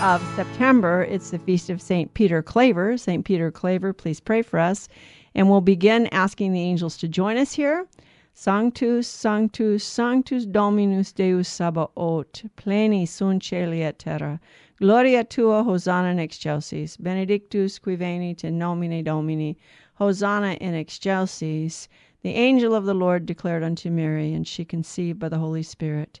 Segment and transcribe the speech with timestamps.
[0.00, 1.02] of September.
[1.02, 2.12] It's the feast of St.
[2.14, 2.96] Peter Claver.
[2.96, 3.24] St.
[3.24, 4.88] Peter Claver, please pray for us.
[5.34, 7.86] And we'll begin asking the angels to join us here.
[8.34, 14.40] Sanctus, Sanctus, Sanctus Dominus Deus Sabaoth, pleni sunt celi et terra.
[14.78, 16.96] Gloria tua, Hosanna in excelsis.
[16.96, 19.58] Benedictus qui venit in nomine Domini.
[19.94, 21.88] Hosanna in excelsis.
[22.22, 26.20] The angel of the Lord declared unto Mary, and she conceived by the Holy Spirit.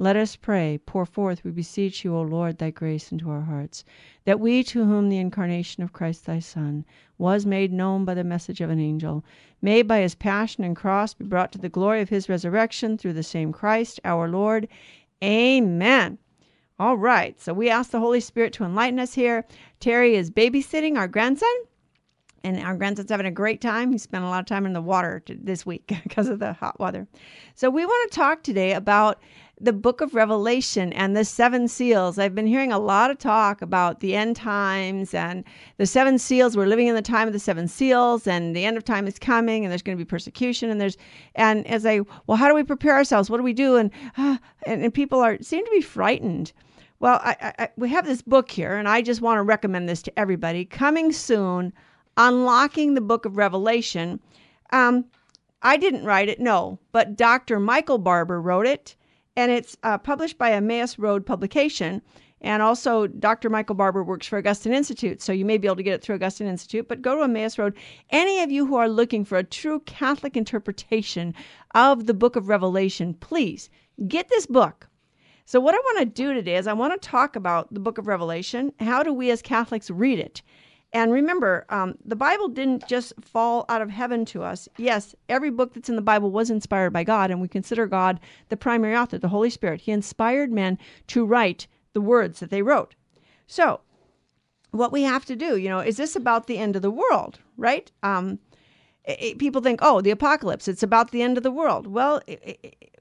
[0.00, 0.80] Let us pray.
[0.86, 3.84] Pour forth, we beseech you, O Lord, thy grace into our hearts,
[4.24, 6.86] that we to whom the incarnation of Christ thy Son
[7.18, 9.22] was made known by the message of an angel,
[9.60, 13.12] may by his passion and cross be brought to the glory of his resurrection through
[13.12, 14.68] the same Christ our Lord.
[15.22, 16.16] Amen.
[16.78, 19.44] All right, so we ask the Holy Spirit to enlighten us here.
[19.80, 21.54] Terry is babysitting our grandson
[22.42, 23.92] and our grandson's having a great time.
[23.92, 26.80] He spent a lot of time in the water this week because of the hot
[26.80, 27.06] weather.
[27.54, 29.20] So, we want to talk today about
[29.60, 32.18] the book of Revelation and the seven seals.
[32.18, 35.44] I've been hearing a lot of talk about the end times and
[35.76, 36.56] the seven seals.
[36.56, 39.18] We're living in the time of the seven seals, and the end of time is
[39.18, 40.70] coming, and there's going to be persecution.
[40.70, 40.96] And there's,
[41.34, 43.28] and as I, well, how do we prepare ourselves?
[43.28, 43.76] What do we do?
[43.76, 46.52] And uh, and, and people are seem to be frightened.
[46.98, 50.02] Well, I, I, we have this book here, and I just want to recommend this
[50.02, 50.64] to everybody.
[50.64, 51.72] Coming soon
[52.16, 54.20] Unlocking the Book of Revelation.
[54.72, 55.06] Um,
[55.62, 57.60] I didn't write it, no, but Dr.
[57.60, 58.96] Michael Barber wrote it,
[59.36, 62.02] and it's uh, published by Emmaus Road Publication.
[62.42, 63.50] And also, Dr.
[63.50, 66.14] Michael Barber works for Augustine Institute, so you may be able to get it through
[66.14, 66.88] Augustine Institute.
[66.88, 67.76] But go to Emmaus Road.
[68.08, 71.34] Any of you who are looking for a true Catholic interpretation
[71.74, 73.68] of the book of Revelation, please
[74.08, 74.88] get this book.
[75.44, 77.98] So, what I want to do today is I want to talk about the book
[77.98, 78.72] of Revelation.
[78.80, 80.42] How do we as Catholics read it?
[80.92, 84.68] And remember, um, the Bible didn't just fall out of heaven to us.
[84.76, 88.18] Yes, every book that's in the Bible was inspired by God, and we consider God
[88.48, 89.82] the primary author, the Holy Spirit.
[89.82, 90.78] He inspired men
[91.08, 92.96] to write the words that they wrote.
[93.46, 93.80] So,
[94.72, 97.38] what we have to do, you know, is this about the end of the world,
[97.56, 97.90] right?
[98.02, 98.40] Um,
[99.04, 101.86] it, people think, oh, the apocalypse, it's about the end of the world.
[101.86, 103.00] Well, it, it,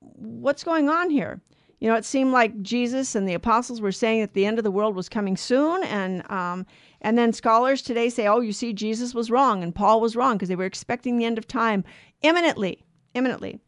[0.00, 1.40] what's going on here?
[1.80, 4.64] You know, it seemed like Jesus and the apostles were saying that the end of
[4.64, 6.66] the world was coming soon, and um,
[7.00, 10.36] and then scholars today say, oh, you see, Jesus was wrong and Paul was wrong
[10.36, 11.84] because they were expecting the end of time
[12.22, 13.60] imminently, imminently.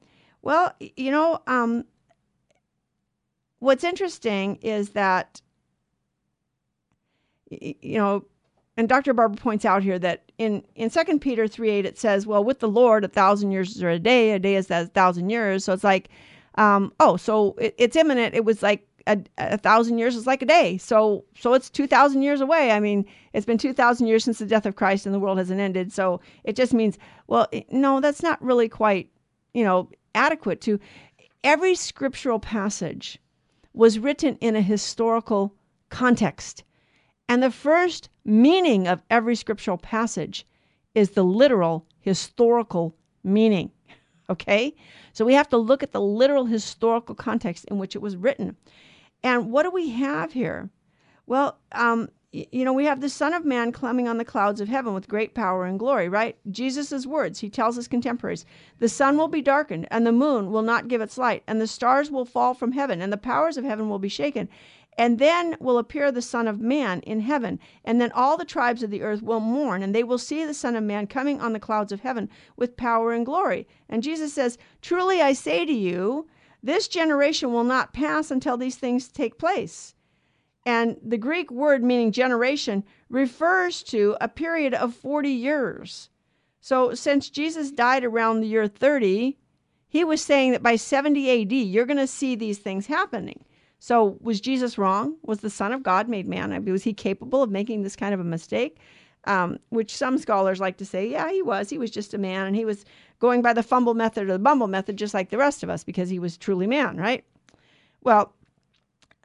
[0.42, 1.84] Well, you know, um,
[3.58, 5.40] what's interesting is that,
[7.50, 8.24] you know,
[8.76, 9.12] and Dr.
[9.12, 12.60] Barber points out here that in, in 2 Peter 3 8, it says, well, with
[12.60, 15.64] the Lord, a thousand years are a day, a day is a thousand years.
[15.64, 16.08] So it's like,
[16.54, 18.34] um, oh, so it, it's imminent.
[18.34, 20.78] It was like a, a, thousand years is like a day.
[20.78, 22.70] So so it's two thousand years away.
[22.70, 25.38] I mean, it's been two thousand years since the death of Christ, and the world
[25.38, 25.92] hasn't ended.
[25.92, 29.10] So it just means, well, no, that's not really quite,
[29.54, 30.78] you know, adequate to.
[31.42, 33.18] Every scriptural passage
[33.72, 35.54] was written in a historical
[35.88, 36.64] context,
[37.28, 40.46] and the first meaning of every scriptural passage
[40.94, 43.70] is the literal historical meaning.
[44.28, 44.76] Okay?
[45.12, 48.56] So we have to look at the literal historical context in which it was written.
[49.22, 50.70] And what do we have here?
[51.26, 54.68] Well, um, you know, we have the Son of Man coming on the clouds of
[54.68, 56.36] heaven with great power and glory, right?
[56.48, 58.46] Jesus' words, he tells his contemporaries,
[58.78, 61.66] the sun will be darkened, and the moon will not give its light, and the
[61.66, 64.48] stars will fall from heaven, and the powers of heaven will be shaken.
[64.96, 68.84] And then will appear the Son of Man in heaven, and then all the tribes
[68.84, 71.52] of the earth will mourn, and they will see the Son of Man coming on
[71.52, 73.66] the clouds of heaven with power and glory.
[73.88, 76.28] And Jesus says, Truly I say to you,
[76.62, 79.94] this generation will not pass until these things take place.
[80.66, 86.10] And the Greek word meaning generation refers to a period of 40 years.
[86.60, 89.38] So, since Jesus died around the year 30,
[89.88, 93.44] he was saying that by 70 AD, you're going to see these things happening.
[93.78, 95.16] So, was Jesus wrong?
[95.22, 96.64] Was the Son of God made man?
[96.66, 98.78] Was he capable of making this kind of a mistake?
[99.24, 101.68] Um, which some scholars like to say, yeah, he was.
[101.68, 102.86] He was just a man, and he was
[103.18, 105.84] going by the fumble method or the bumble method, just like the rest of us,
[105.84, 107.22] because he was truly man, right?
[108.02, 108.32] Well,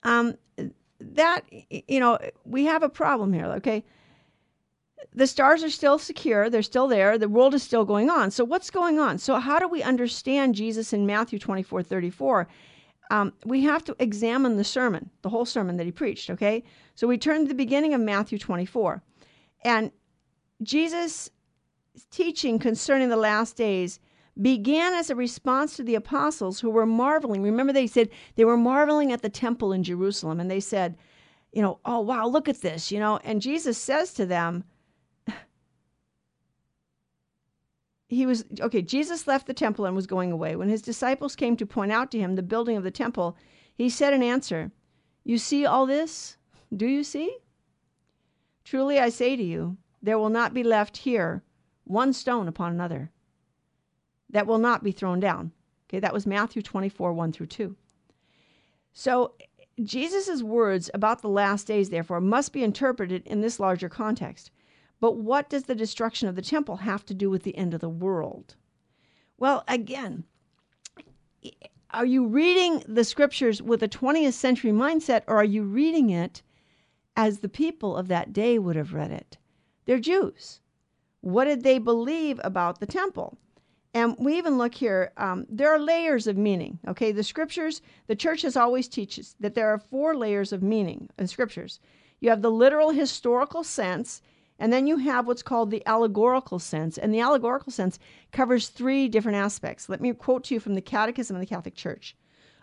[0.03, 0.35] um,
[0.99, 3.45] that you know, we have a problem here.
[3.45, 3.85] Okay,
[5.13, 8.31] the stars are still secure, they're still there, the world is still going on.
[8.31, 9.17] So, what's going on?
[9.17, 12.47] So, how do we understand Jesus in Matthew 24 34?
[13.11, 16.63] um, we have to examine the sermon, the whole sermon that he preached, okay?
[16.95, 19.01] So we turn to the beginning of Matthew 24.
[19.65, 19.91] And
[20.61, 21.31] Jesus'
[22.11, 23.99] teaching concerning the last days
[24.39, 27.41] began as a response to the apostles who were marveling.
[27.41, 30.97] Remember, they said they were marveling at the temple in Jerusalem, and they said,
[31.51, 33.19] you know, oh, wow, look at this, you know.
[33.23, 34.65] And Jesus says to them,
[38.07, 41.57] he was okay jesus left the temple and was going away when his disciples came
[41.57, 43.35] to point out to him the building of the temple
[43.73, 44.71] he said in answer
[45.23, 46.37] you see all this
[46.77, 47.35] do you see
[48.65, 51.41] truly i say to you there will not be left here
[51.85, 53.11] one stone upon another
[54.29, 55.51] that will not be thrown down.
[55.87, 57.75] Okay that was matthew 24 1 through 2
[58.91, 59.33] so
[59.83, 64.51] jesus' words about the last days therefore must be interpreted in this larger context.
[64.99, 67.81] But what does the destruction of the temple have to do with the end of
[67.81, 68.55] the world?
[69.37, 70.23] Well, again,
[71.91, 76.41] are you reading the scriptures with a 20th century mindset or are you reading it
[77.15, 79.37] as the people of that day would have read it?
[79.85, 80.61] They're Jews.
[81.21, 83.37] What did they believe about the temple?
[83.93, 86.79] And we even look here, um, there are layers of meaning.
[86.85, 91.09] Okay, the scriptures, the church has always teaches that there are four layers of meaning
[91.17, 91.79] in scriptures.
[92.19, 94.21] You have the literal historical sense,
[94.59, 96.97] and then you have what's called the allegorical sense.
[96.97, 97.97] And the allegorical sense
[98.33, 99.87] covers three different aspects.
[99.87, 102.17] Let me quote to you from the Catechism of the Catholic Church.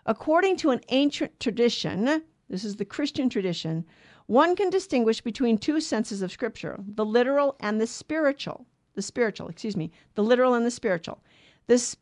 [0.05, 3.85] According to an ancient tradition, this is the Christian tradition,
[4.33, 8.65] one can distinguish between two senses of Scripture the literal and the spiritual.
[8.95, 11.23] The spiritual, excuse me, the literal and the spiritual.
[11.67, 11.95] This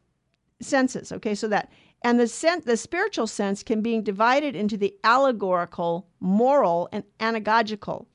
[0.62, 1.70] senses, okay, so that.
[2.04, 8.06] And the, sen- the spiritual sense can be divided into the allegorical, moral, and anagogical.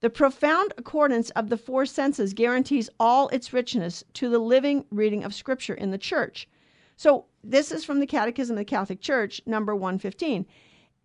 [0.00, 5.24] The profound accordance of the four senses guarantees all its richness to the living reading
[5.24, 6.48] of Scripture in the church.
[6.96, 10.46] So, this is from the Catechism of the Catholic Church, number 115.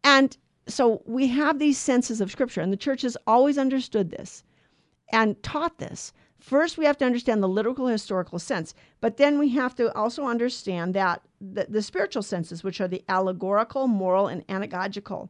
[0.04, 0.38] And
[0.68, 4.44] so we have these senses of Scripture, and the church has always understood this
[5.12, 6.14] and taught this.
[6.40, 10.26] First, we have to understand the literal historical sense, but then we have to also
[10.26, 15.30] understand that the, the spiritual senses, which are the allegorical, moral, and anagogical.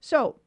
[0.00, 0.40] So,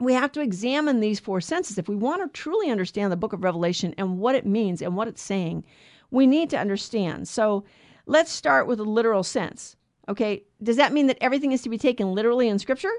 [0.00, 1.78] we have to examine these four senses.
[1.78, 4.96] If we want to truly understand the book of Revelation and what it means and
[4.96, 5.64] what it's saying,
[6.10, 7.28] we need to understand.
[7.28, 7.64] So
[8.06, 9.76] let's start with a literal sense.
[10.08, 12.90] Okay, does that mean that everything is to be taken literally in Scripture?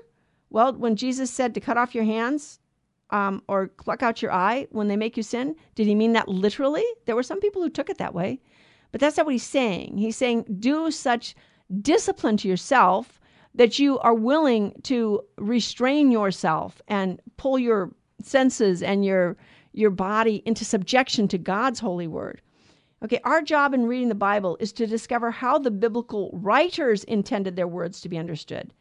[0.51, 2.59] Well, when Jesus said to cut off your hands
[3.09, 6.27] um, or pluck out your eye when they make you sin, did he mean that
[6.27, 6.83] literally?
[7.05, 8.41] There were some people who took it that way,
[8.91, 9.97] but that's not what he's saying.
[9.97, 11.35] He's saying do such
[11.81, 13.21] discipline to yourself
[13.55, 19.37] that you are willing to restrain yourself and pull your senses and your
[19.73, 22.41] your body into subjection to God's holy word.
[23.03, 27.55] Okay, our job in reading the Bible is to discover how the biblical writers intended
[27.55, 28.73] their words to be understood.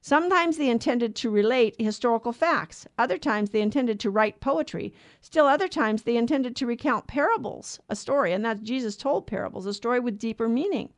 [0.00, 2.86] Sometimes they intended to relate historical facts.
[2.96, 4.94] Other times they intended to write poetry.
[5.20, 9.66] Still other times they intended to recount parables, a story, and that Jesus told parables,
[9.66, 10.92] a story with deeper meaning.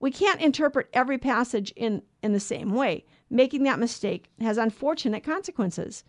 [0.00, 3.04] We can't interpret every passage in, in the same way.
[3.28, 6.02] Making that mistake has unfortunate consequences.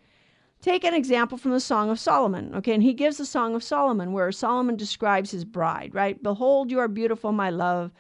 [0.62, 2.74] Take an example from the Song of Solomon, okay?
[2.74, 6.22] And he gives the Song of Solomon where Solomon describes his bride, right?
[6.24, 7.92] Behold, you are beautiful, my love.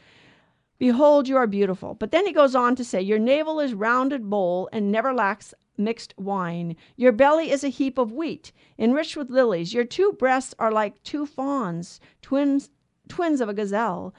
[0.82, 1.94] Behold, you are beautiful.
[1.94, 5.54] But then he goes on to say, Your navel is rounded bowl and never lacks
[5.78, 6.76] mixed wine.
[6.96, 9.76] Your belly is a heap of wheat, enriched with lilies.
[9.76, 12.72] Your two breasts are like two fawns, twins,
[13.08, 14.16] twins of a gazelle.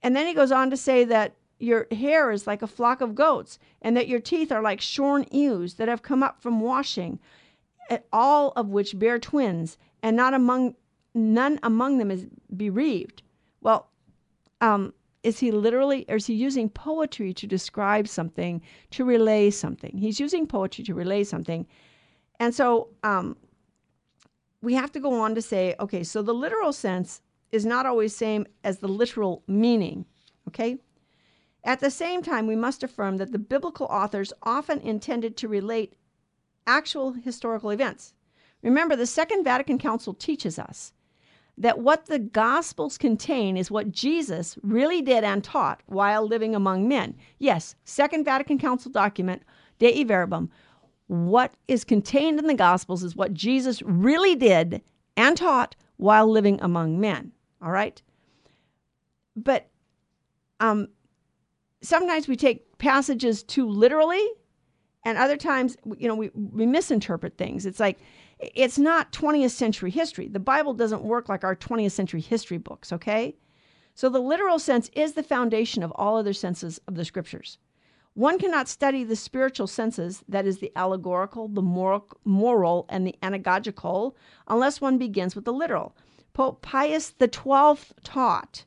[0.00, 3.16] And then he goes on to say that your hair is like a flock of
[3.16, 7.18] goats, and that your teeth are like shorn ewes that have come up from washing,
[8.12, 10.76] all of which bear twins, and not among
[11.14, 13.24] none among them is bereaved.
[13.60, 13.88] Well,
[14.60, 19.96] um, is he literally, or is he using poetry to describe something, to relay something?
[19.98, 21.66] He's using poetry to relay something.
[22.38, 23.36] And so um,
[24.62, 27.20] we have to go on to say, okay, so the literal sense
[27.52, 30.06] is not always same as the literal meaning,
[30.48, 30.78] okay?
[31.64, 35.94] At the same time, we must affirm that the biblical authors often intended to relate
[36.66, 38.14] actual historical events.
[38.62, 40.92] Remember, the Second Vatican Council teaches us
[41.58, 46.88] that what the Gospels contain is what Jesus really did and taught while living among
[46.88, 47.16] men.
[47.38, 49.42] Yes, Second Vatican Council document,
[49.78, 50.50] Dei Verbum.
[51.08, 54.80] What is contained in the Gospels is what Jesus really did
[55.16, 57.32] and taught while living among men.
[57.60, 58.00] All right?
[59.36, 59.68] But
[60.60, 60.88] um,
[61.82, 64.26] sometimes we take passages too literally,
[65.04, 67.66] and other times, you know, we, we misinterpret things.
[67.66, 67.98] It's like,
[68.40, 70.28] it's not 20th century history.
[70.28, 73.36] The Bible doesn't work like our 20th century history books, okay?
[73.94, 77.58] So the literal sense is the foundation of all other senses of the scriptures.
[78.14, 83.14] One cannot study the spiritual senses, that is, the allegorical, the moral, moral and the
[83.22, 84.14] anagogical,
[84.48, 85.94] unless one begins with the literal.
[86.32, 88.64] Pope Pius XII taught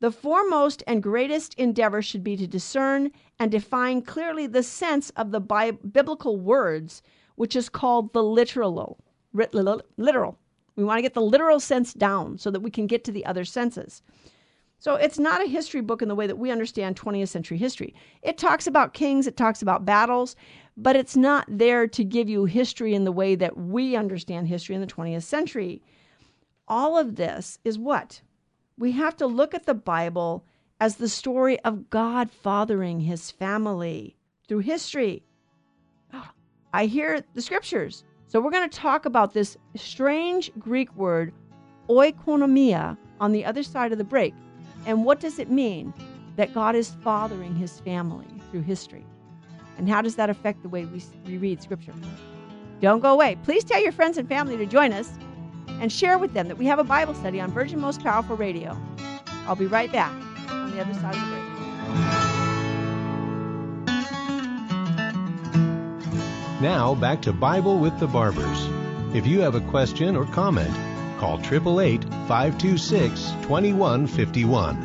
[0.00, 5.30] the foremost and greatest endeavor should be to discern and define clearly the sense of
[5.30, 7.02] the bi- biblical words
[7.36, 8.98] which is called the literal.
[9.32, 10.38] Literal.
[10.76, 13.26] We want to get the literal sense down so that we can get to the
[13.26, 14.02] other senses.
[14.78, 17.94] So it's not a history book in the way that we understand 20th century history.
[18.22, 20.36] It talks about kings, it talks about battles,
[20.76, 24.74] but it's not there to give you history in the way that we understand history
[24.74, 25.80] in the 20th century.
[26.68, 28.20] All of this is what?
[28.76, 30.44] We have to look at the Bible
[30.80, 34.16] as the story of God fathering his family
[34.48, 35.22] through history.
[36.74, 38.02] I hear the scriptures.
[38.26, 41.32] So we're going to talk about this strange Greek word,
[41.88, 44.34] oikonomia, on the other side of the break.
[44.84, 45.94] And what does it mean
[46.34, 49.06] that God is fathering his family through history?
[49.78, 51.94] And how does that affect the way we, we read scripture?
[52.80, 53.38] Don't go away.
[53.44, 55.12] Please tell your friends and family to join us
[55.80, 58.76] and share with them that we have a Bible study on Virgin Most Powerful Radio.
[59.46, 60.12] I'll be right back
[60.50, 61.43] on the other side of the break.
[66.60, 68.68] Now back to Bible with the Barbers.
[69.12, 70.72] If you have a question or comment,
[71.18, 74.76] call 888 526 2151.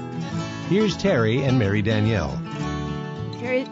[0.67, 2.41] Here's Terry and Mary Danielle.
[3.39, 3.67] Terry,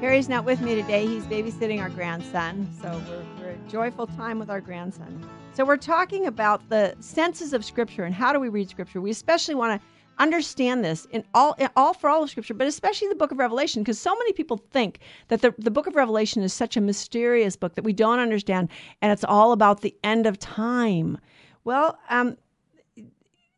[0.00, 1.06] Terry's not with me today.
[1.06, 2.66] He's babysitting our grandson.
[2.80, 5.28] So we're, we're a joyful time with our grandson.
[5.52, 9.02] So we're talking about the senses of Scripture and how do we read Scripture.
[9.02, 9.86] We especially want to
[10.18, 13.38] understand this in all in all for all of scripture but especially the book of
[13.38, 16.80] revelation because so many people think that the, the book of revelation is such a
[16.80, 18.68] mysterious book that we don't understand
[19.02, 21.18] and it's all about the end of time
[21.64, 22.36] well um,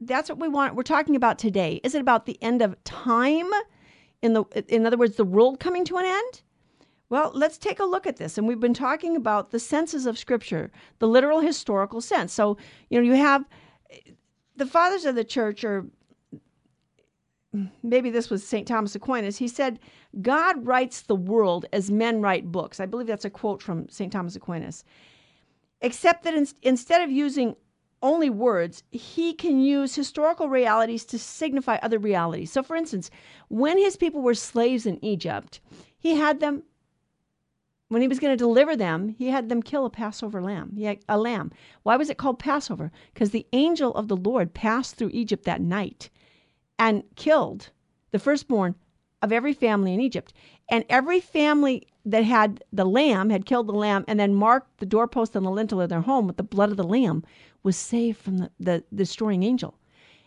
[0.00, 3.48] that's what we want we're talking about today is it about the end of time
[4.22, 6.42] in the in other words the world coming to an end
[7.08, 8.36] well, let's take a look at this.
[8.36, 12.32] And we've been talking about the senses of Scripture, the literal historical sense.
[12.32, 12.56] So,
[12.90, 13.44] you know, you have
[14.56, 15.86] the fathers of the church are
[17.83, 18.67] maybe this was St.
[18.67, 19.79] Thomas Aquinas, he said,
[20.23, 22.81] God writes the world as men write books.
[22.81, 24.12] I believe that's a quote from St.
[24.12, 24.85] Thomas Aquinas.
[25.81, 27.57] Except that in, instead of using
[28.03, 32.53] only words, he can use historical realities to signify other realities.
[32.53, 33.11] So, for instance,
[33.49, 35.61] when his people were slaves in Egypt,
[35.99, 36.62] he had them,
[37.88, 40.76] when he was going to deliver them, he had them kill a Passover lamb.
[40.76, 41.53] Had a lamb.
[41.85, 42.91] Why was it called Passover?
[43.15, 46.11] Because the angel of the Lord passed through Egypt that night
[46.78, 47.71] and killed
[48.12, 48.75] the firstborn
[49.23, 50.33] of every family in Egypt.
[50.68, 54.87] And every family that had the lamb had killed the lamb and then marked the
[54.87, 57.25] doorpost and the lintel of their home with the blood of the lamb
[57.62, 59.78] was saved from the, the, destroying angel.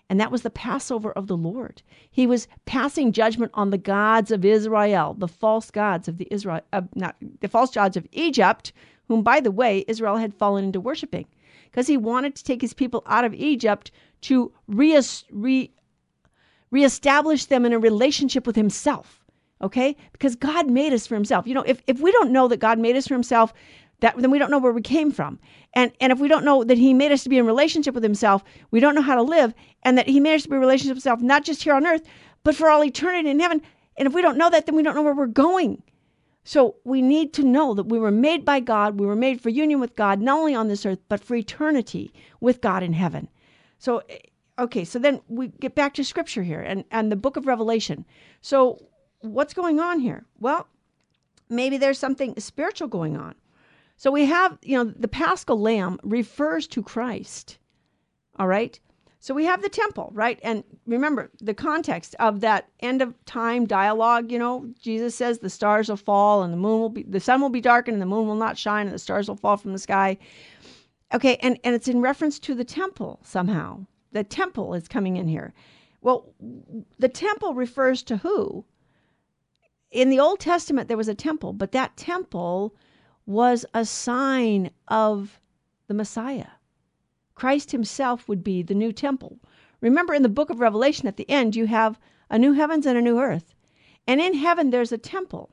[0.09, 1.83] And that was the Passover of the Lord.
[2.09, 6.61] He was passing judgment on the gods of Israel, the false gods of the Israel,
[6.73, 8.73] uh, not the false gods of Egypt,
[9.07, 11.27] whom, by the way, Israel had fallen into worshiping,
[11.65, 13.91] because he wanted to take his people out of Egypt
[14.21, 14.99] to re,
[15.31, 15.71] re
[16.71, 19.25] reestablish them in a relationship with himself.
[19.61, 19.95] Okay?
[20.11, 21.45] Because God made us for himself.
[21.45, 23.53] You know, if, if we don't know that God made us for himself,
[23.99, 25.39] that then we don't know where we came from.
[25.73, 28.03] And and if we don't know that he made us to be in relationship with
[28.03, 30.61] himself, we don't know how to live, and that he made us to be in
[30.61, 32.03] relationship with himself, not just here on earth,
[32.43, 33.61] but for all eternity in heaven.
[33.97, 35.83] And if we don't know that, then we don't know where we're going.
[36.45, 39.49] So we need to know that we were made by God, we were made for
[39.49, 43.27] union with God, not only on this earth, but for eternity with God in heaven.
[43.77, 44.01] So
[44.59, 48.05] okay, so then we get back to scripture here and, and the book of Revelation.
[48.41, 48.83] So
[49.21, 50.25] what's going on here?
[50.39, 50.67] Well,
[51.49, 53.35] maybe there's something spiritual going on.
[53.97, 57.57] So we have, you know, the paschal lamb refers to Christ.
[58.37, 58.79] All right?
[59.21, 60.39] So we have the temple, right?
[60.43, 65.49] And remember the context of that end of time dialogue, you know, Jesus says the
[65.49, 68.05] stars will fall and the moon will be the sun will be darkened and the
[68.05, 70.17] moon will not shine and the stars will fall from the sky.
[71.13, 75.27] Okay, and, and it's in reference to the temple somehow the temple is coming in
[75.27, 75.53] here.
[76.01, 76.33] Well,
[76.97, 78.65] the temple refers to who?
[79.91, 82.75] In the Old Testament, there was a temple, but that temple
[83.25, 85.39] was a sign of
[85.87, 86.47] the Messiah.
[87.35, 89.39] Christ himself would be the new temple.
[89.81, 91.99] Remember in the book of Revelation at the end, you have
[92.29, 93.55] a new heavens and a new earth.
[94.07, 95.51] And in heaven, there's a temple.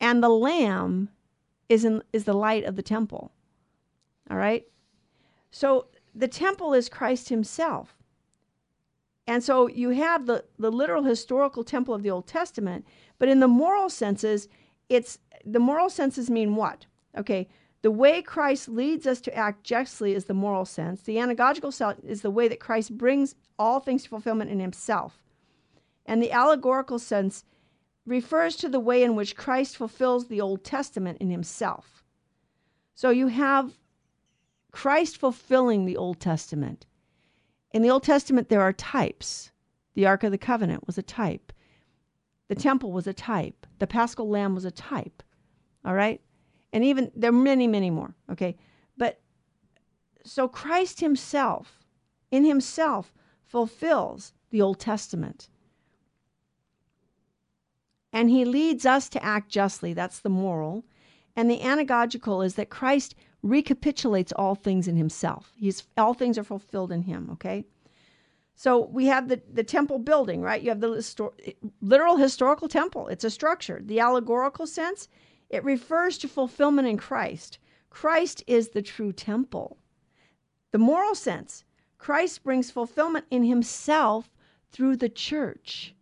[0.00, 1.08] And the Lamb
[1.68, 3.32] is, in, is the light of the temple.
[4.30, 4.66] All right?
[5.50, 7.96] So the temple is Christ himself.
[9.26, 12.84] And so you have the, the literal historical temple of the Old Testament,
[13.18, 14.48] but in the moral senses,
[14.88, 16.86] it's the moral senses mean what?
[17.16, 17.48] Okay,
[17.82, 21.02] the way Christ leads us to act justly is the moral sense.
[21.02, 25.22] The anagogical sense is the way that Christ brings all things to fulfillment in himself.
[26.06, 27.44] And the allegorical sense
[28.06, 32.04] refers to the way in which Christ fulfills the Old Testament in himself.
[32.94, 33.72] So you have
[34.72, 36.86] Christ fulfilling the Old Testament.
[37.72, 39.50] In the Old Testament, there are types.
[39.94, 41.52] The Ark of the Covenant was a type,
[42.48, 45.22] the temple was a type, the paschal lamb was a type.
[45.84, 46.20] All right?
[46.72, 48.14] And even there are many, many more.
[48.30, 48.56] Okay.
[48.96, 49.20] But
[50.24, 51.78] so Christ himself,
[52.30, 53.12] in himself,
[53.44, 55.48] fulfills the Old Testament.
[58.12, 59.92] And he leads us to act justly.
[59.92, 60.84] That's the moral.
[61.34, 65.52] And the anagogical is that Christ recapitulates all things in himself.
[65.56, 67.64] He's all things are fulfilled in him, okay?
[68.54, 70.62] So we have the, the temple building, right?
[70.62, 73.08] You have the histor- literal historical temple.
[73.08, 73.80] It's a structure.
[73.84, 75.08] The allegorical sense
[75.50, 77.58] it refers to fulfillment in Christ.
[77.90, 79.76] Christ is the true temple.
[80.70, 81.64] The moral sense,
[81.98, 84.30] Christ brings fulfillment in himself
[84.70, 85.94] through the church.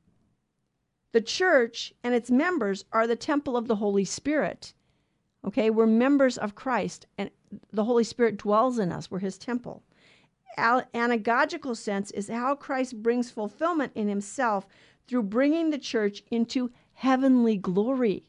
[1.13, 4.73] The church and its members are the temple of the Holy Spirit.
[5.45, 7.31] Okay, we're members of Christ, and
[7.73, 9.11] the Holy Spirit dwells in us.
[9.11, 9.83] We're his temple.
[10.59, 14.67] Anagogical sense is how Christ brings fulfillment in himself
[15.09, 18.25] through bringing the church into heavenly glory.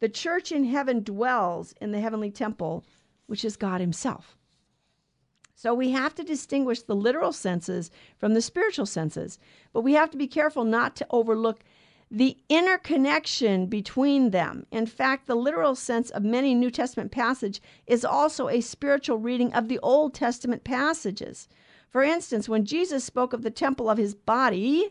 [0.00, 2.84] The church in heaven dwells in the heavenly temple,
[3.26, 4.36] which is God Himself.
[5.54, 9.38] So we have to distinguish the literal senses from the spiritual senses,
[9.72, 11.60] but we have to be careful not to overlook
[12.14, 14.66] the interconnection between them.
[14.70, 19.50] In fact, the literal sense of many New Testament passage is also a spiritual reading
[19.54, 21.48] of the Old Testament passages.
[21.88, 24.90] For instance, when Jesus spoke of the temple of his body,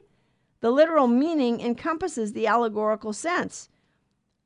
[0.62, 3.70] the literal meaning encompasses the allegorical sense.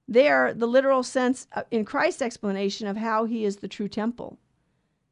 [0.05, 4.37] There, the literal sense uh, in Christ's explanation of how he is the true temple.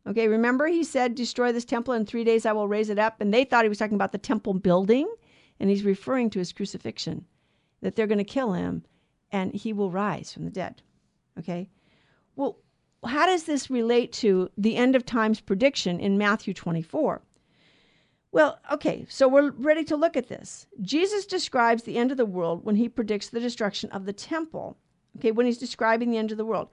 [0.06, 3.22] Okay, remember he said, Destroy this temple, in three days I will raise it up.
[3.22, 5.08] And they thought he was talking about the temple building,
[5.62, 7.26] and he's referring to his crucifixion,
[7.84, 8.84] that they're going to kill him
[9.32, 10.82] and he will rise from the dead.
[11.38, 11.70] Okay,
[12.36, 12.58] well,
[13.06, 17.22] how does this relate to the end of times prediction in Matthew 24?
[18.32, 20.66] Well, okay, so we're ready to look at this.
[20.82, 24.78] Jesus describes the end of the world when he predicts the destruction of the temple
[25.18, 26.70] okay, when he's describing the end of the world.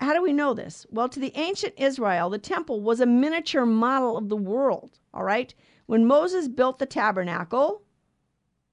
[0.00, 0.86] How do we know this?
[0.90, 5.24] Well, to the ancient Israel, the temple was a miniature model of the world, all
[5.24, 5.52] right?
[5.86, 7.82] When Moses built the tabernacle,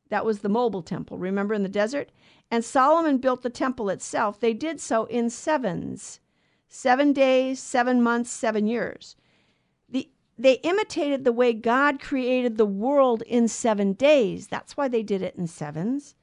[0.10, 2.12] that was the mobile temple, remember in the desert?
[2.52, 4.40] And Solomon built the temple itself.
[4.40, 6.20] They did so in sevens
[6.68, 9.16] seven days, seven months, seven years.
[9.88, 14.48] The, they imitated the way God created the world in seven days.
[14.48, 16.16] That's why they did it in sevens.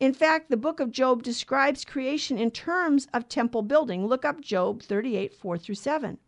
[0.00, 4.06] In fact, the book of Job describes creation in terms of temple building.
[4.06, 6.18] Look up Job 38, 4 through 7.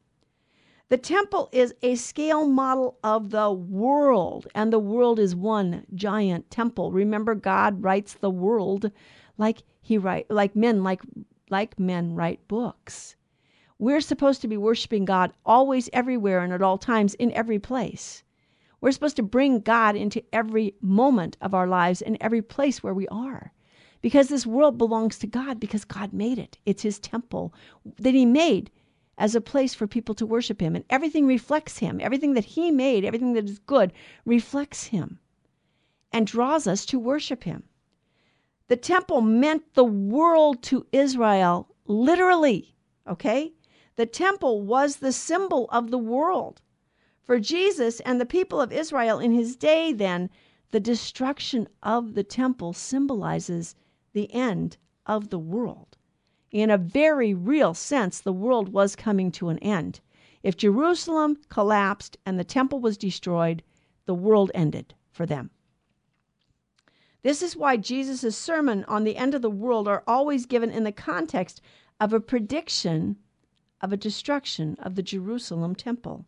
[0.93, 6.51] The temple is a scale model of the world, and the world is one giant
[6.51, 6.93] temple.
[6.93, 8.91] Remember, God writes the world
[9.39, 11.01] like he write like men like
[11.49, 13.17] like men write books.
[13.79, 18.23] We're supposed to be worshiping God always, everywhere, and at all times, in every place.
[18.83, 22.93] We're supposed to bring God into every moment of our lives and every place where
[22.93, 23.55] we are
[24.03, 26.59] because this world belongs to God because God made it.
[26.67, 27.55] It's his temple
[27.97, 28.71] that he made
[29.18, 30.75] as a place for people to worship him.
[30.75, 32.01] And everything reflects him.
[32.01, 33.92] Everything that he made, everything that is good,
[34.25, 35.18] reflects him
[36.12, 37.64] and draws us to worship him.
[38.68, 42.75] The temple meant the world to Israel, literally.
[43.07, 43.53] Okay?
[43.96, 46.62] The temple was the symbol of the world.
[47.22, 50.31] For Jesus and the people of Israel in his day, then,
[50.70, 53.75] the destruction of the temple symbolizes
[54.12, 55.98] the end of the world.
[56.53, 60.01] In a very real sense, the world was coming to an end.
[60.43, 63.62] If Jerusalem collapsed and the temple was destroyed,
[64.05, 65.51] the world ended for them.
[67.23, 70.85] This is why Jesus' sermon on the end of the world are always given in
[70.85, 71.62] the context
[71.99, 73.17] of a prediction
[73.81, 76.27] of a destruction of the Jerusalem temple.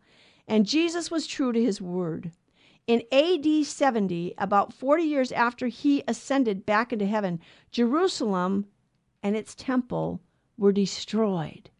[0.48, 2.32] And Jesus was true to his word.
[2.86, 8.66] In AD 70, about 40 years after he ascended back into heaven, Jerusalem
[9.24, 10.20] and its temple
[10.58, 11.70] were destroyed.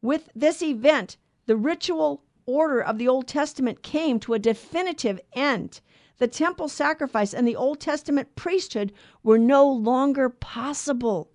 [0.00, 5.80] With this event, the ritual order of the Old Testament came to a definitive end.
[6.18, 11.30] The temple sacrifice and the Old Testament priesthood were no longer possible.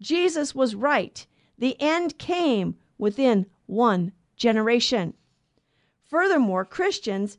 [0.00, 1.26] Jesus was right.
[1.56, 5.14] The end came within one generation.
[6.04, 7.38] Furthermore, Christians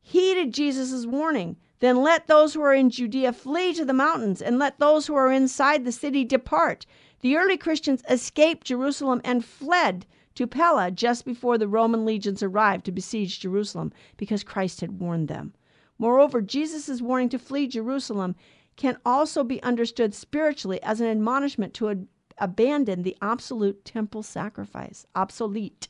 [0.00, 1.56] heeded Jesus' warning.
[1.80, 5.14] Then let those who are in Judea flee to the mountains, and let those who
[5.14, 6.86] are inside the city depart.
[7.20, 12.84] The early Christians escaped Jerusalem and fled to Pella just before the Roman legions arrived
[12.84, 15.52] to besiege Jerusalem because Christ had warned them.
[15.98, 18.36] Moreover, Jesus' warning to flee Jerusalem
[18.76, 22.06] can also be understood spiritually as an admonishment to ad-
[22.38, 25.06] abandon the absolute temple sacrifice.
[25.16, 25.88] Obsolete.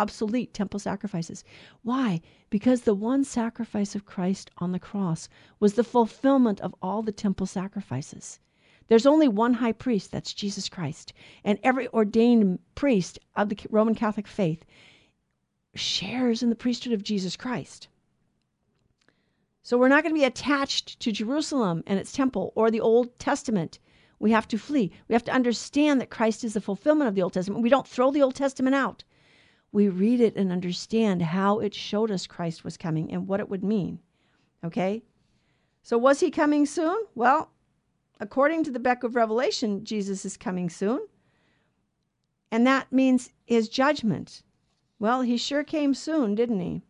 [0.00, 1.44] Obsolete temple sacrifices.
[1.82, 2.22] Why?
[2.48, 7.12] Because the one sacrifice of Christ on the cross was the fulfillment of all the
[7.12, 8.40] temple sacrifices.
[8.88, 11.12] There's only one high priest, that's Jesus Christ.
[11.44, 14.64] And every ordained priest of the Roman Catholic faith
[15.74, 17.88] shares in the priesthood of Jesus Christ.
[19.62, 23.18] So we're not going to be attached to Jerusalem and its temple or the Old
[23.18, 23.78] Testament.
[24.18, 24.90] We have to flee.
[25.08, 27.62] We have to understand that Christ is the fulfillment of the Old Testament.
[27.62, 29.04] We don't throw the Old Testament out.
[29.72, 33.48] We read it and understand how it showed us Christ was coming and what it
[33.48, 34.00] would mean.
[34.64, 35.02] Okay?
[35.82, 37.04] So was he coming soon?
[37.14, 37.50] Well,
[38.18, 41.06] according to the book of Revelation, Jesus is coming soon.
[42.50, 44.42] And that means his judgment.
[44.98, 46.82] Well, he sure came soon, didn't he?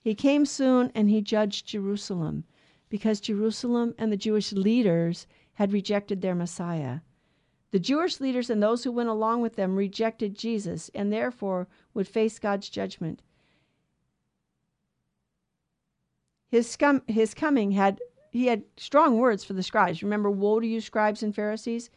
[0.00, 2.44] He came soon and he judged Jerusalem
[2.88, 7.00] because Jerusalem and the Jewish leaders had rejected their Messiah.
[7.70, 12.08] The Jewish leaders and those who went along with them rejected Jesus and therefore would
[12.08, 13.22] face God's judgment.
[16.48, 18.00] His, scum, his coming had
[18.32, 20.02] he had strong words for the scribes.
[20.02, 21.90] Remember, woe to you, scribes and Pharisees,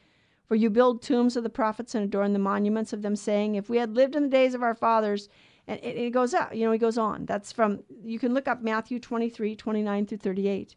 [0.48, 3.70] for you build tombs of the prophets and adorn the monuments of them, saying, If
[3.70, 5.30] we had lived in the days of our fathers,
[5.68, 7.26] and it, it goes up, you know, he goes on.
[7.26, 10.76] That's from, you can look up Matthew 23, 29 through 38.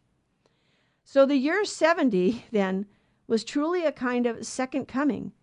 [1.03, 2.85] So the year 70 then
[3.27, 5.33] was truly a kind of second coming,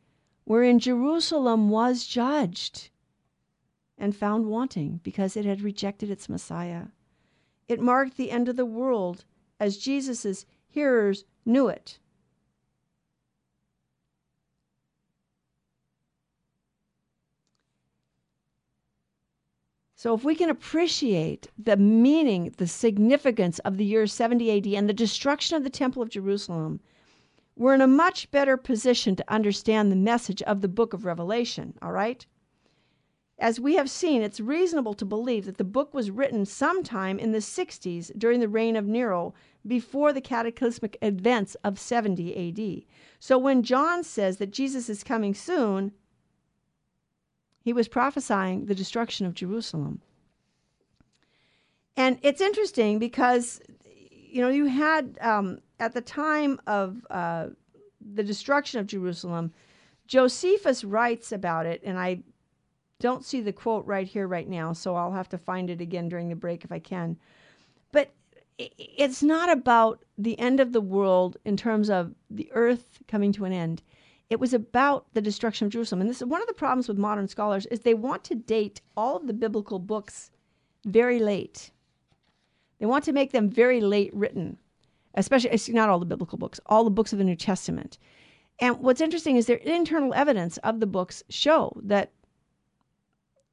[0.44, 2.90] wherein Jerusalem was judged
[3.96, 6.86] and found wanting because it had rejected its Messiah.
[7.68, 9.24] It marked the end of the world
[9.60, 11.98] as Jesus' hearers knew it.
[19.94, 24.86] So, if we can appreciate the meaning, the significance of the year 70 AD and
[24.86, 26.80] the destruction of the Temple of Jerusalem,
[27.56, 31.74] we're in a much better position to understand the message of the book of Revelation,
[31.80, 32.26] all right?
[33.38, 37.32] As we have seen, it's reasonable to believe that the book was written sometime in
[37.32, 39.34] the 60s during the reign of Nero,
[39.66, 42.84] before the cataclysmic events of 70 AD.
[43.18, 45.92] So when John says that Jesus is coming soon,
[47.60, 50.02] he was prophesying the destruction of Jerusalem.
[51.96, 57.48] And it's interesting because, you know, you had um, at the time of uh,
[58.14, 59.52] the destruction of Jerusalem,
[60.06, 62.20] Josephus writes about it, and I
[63.00, 66.08] don't see the quote right here, right now, so I'll have to find it again
[66.08, 67.16] during the break if I can.
[67.92, 68.12] But
[68.58, 73.44] it's not about the end of the world in terms of the earth coming to
[73.44, 73.82] an end.
[74.30, 76.00] It was about the destruction of Jerusalem.
[76.00, 78.80] And this is one of the problems with modern scholars is they want to date
[78.96, 80.30] all of the biblical books
[80.84, 81.70] very late.
[82.78, 84.56] They want to make them very late written,
[85.14, 87.98] especially not all the biblical books, all the books of the New Testament.
[88.60, 92.12] And what's interesting is their internal evidence of the books show that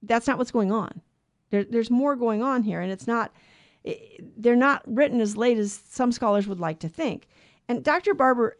[0.03, 1.01] that's not what's going on.
[1.49, 3.31] There, there's more going on here, and it's not.
[4.37, 7.27] They're not written as late as some scholars would like to think.
[7.67, 8.13] And Dr.
[8.13, 8.55] Barber,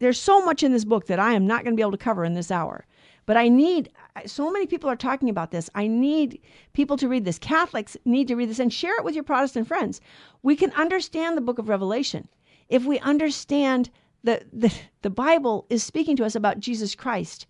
[0.00, 1.96] there's so much in this book that I am not going to be able to
[1.96, 2.84] cover in this hour.
[3.26, 3.90] But I need,
[4.26, 5.70] so many people are talking about this.
[5.74, 6.40] I need
[6.72, 7.38] people to read this.
[7.38, 10.00] Catholics need to read this and share it with your Protestant friends.
[10.42, 12.28] We can understand the book of Revelation
[12.68, 13.90] if we understand
[14.22, 14.72] that the,
[15.02, 17.46] the Bible is speaking to us about Jesus Christ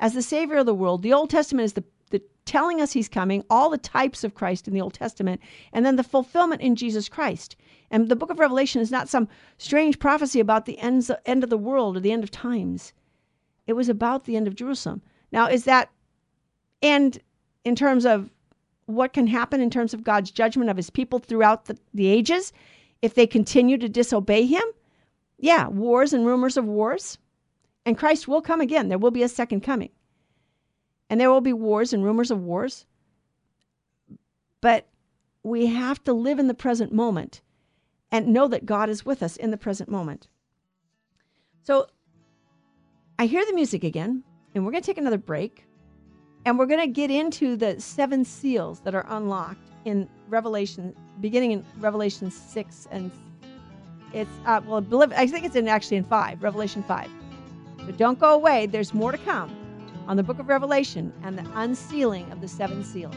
[0.00, 1.02] as the Savior of the world.
[1.02, 1.84] The Old Testament is the
[2.48, 5.38] telling us he's coming, all the types of Christ in the Old Testament,
[5.70, 7.56] and then the fulfillment in Jesus Christ.
[7.90, 11.50] And the book of Revelation is not some strange prophecy about the ends, end of
[11.50, 12.94] the world or the end of times.
[13.66, 15.02] It was about the end of Jerusalem.
[15.30, 15.90] Now, is that
[16.80, 17.18] end
[17.64, 18.30] in terms of
[18.86, 22.54] what can happen in terms of God's judgment of his people throughout the, the ages
[23.02, 24.64] if they continue to disobey him?
[25.38, 27.18] Yeah, wars and rumors of wars.
[27.86, 28.88] And Christ will come again.
[28.88, 29.90] There will be a second coming
[31.10, 32.86] and there will be wars and rumors of wars.
[34.60, 34.88] But
[35.42, 37.40] we have to live in the present moment
[38.10, 40.28] and know that God is with us in the present moment.
[41.62, 41.86] So
[43.18, 44.22] I hear the music again,
[44.54, 45.64] and we're going to take another break.
[46.44, 51.52] And we're going to get into the seven seals that are unlocked in Revelation, beginning
[51.52, 53.10] in Revelation 6 and
[54.12, 54.84] it's, uh, well,
[55.16, 57.10] I think it's in actually in 5, Revelation 5.
[57.84, 58.66] But don't go away.
[58.66, 59.54] There's more to come
[60.06, 63.14] on the book of Revelation and the unsealing of the seven seals.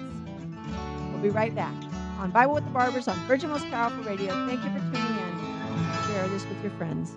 [1.11, 1.73] We'll be right back
[2.19, 4.33] on Bible with the Barbers on Virgin Most Powerful Radio.
[4.47, 6.07] Thank you for tuning in.
[6.07, 7.13] Share this with your friends.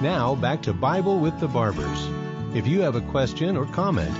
[0.00, 2.08] Now back to Bible with the Barbers.
[2.54, 4.14] If you have a question or comment,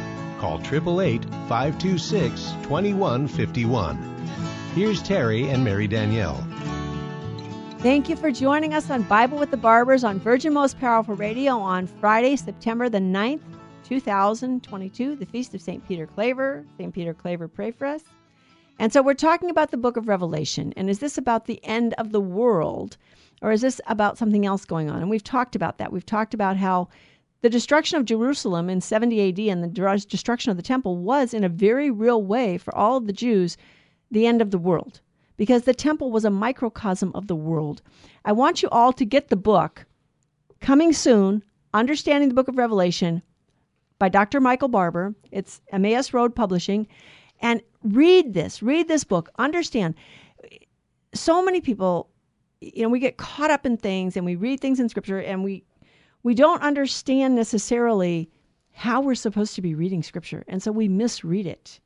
[0.44, 3.96] call 888 526 2151.
[4.74, 6.46] Here's Terry and Mary Danielle.
[7.78, 11.58] Thank you for joining us on Bible with the Barbers on Virgin Most Powerful Radio
[11.58, 13.40] on Friday, September the 9th,
[13.84, 15.86] 2022, the Feast of St.
[15.88, 16.66] Peter Claver.
[16.76, 16.92] St.
[16.92, 18.02] Peter Claver, pray for us.
[18.78, 20.74] And so we're talking about the book of Revelation.
[20.76, 22.98] And is this about the end of the world?
[23.40, 25.00] Or is this about something else going on?
[25.00, 25.90] And we've talked about that.
[25.90, 26.88] We've talked about how
[27.44, 31.44] the destruction of Jerusalem in 70 AD and the destruction of the temple was, in
[31.44, 33.56] a very real way, for all of the Jews,
[34.10, 35.00] the end of the world
[35.36, 37.82] because the temple was a microcosm of the world.
[38.24, 39.84] I want you all to get the book
[40.60, 43.22] coming soon, Understanding the Book of Revelation
[43.98, 44.40] by Dr.
[44.40, 45.14] Michael Barber.
[45.30, 46.86] It's Emmaus Road Publishing.
[47.40, 49.94] And read this, read this book, understand.
[51.14, 52.08] So many people,
[52.60, 55.42] you know, we get caught up in things and we read things in scripture and
[55.42, 55.64] we
[56.24, 58.28] we don't understand necessarily
[58.72, 60.42] how we're supposed to be reading scripture.
[60.48, 61.78] And so we misread it.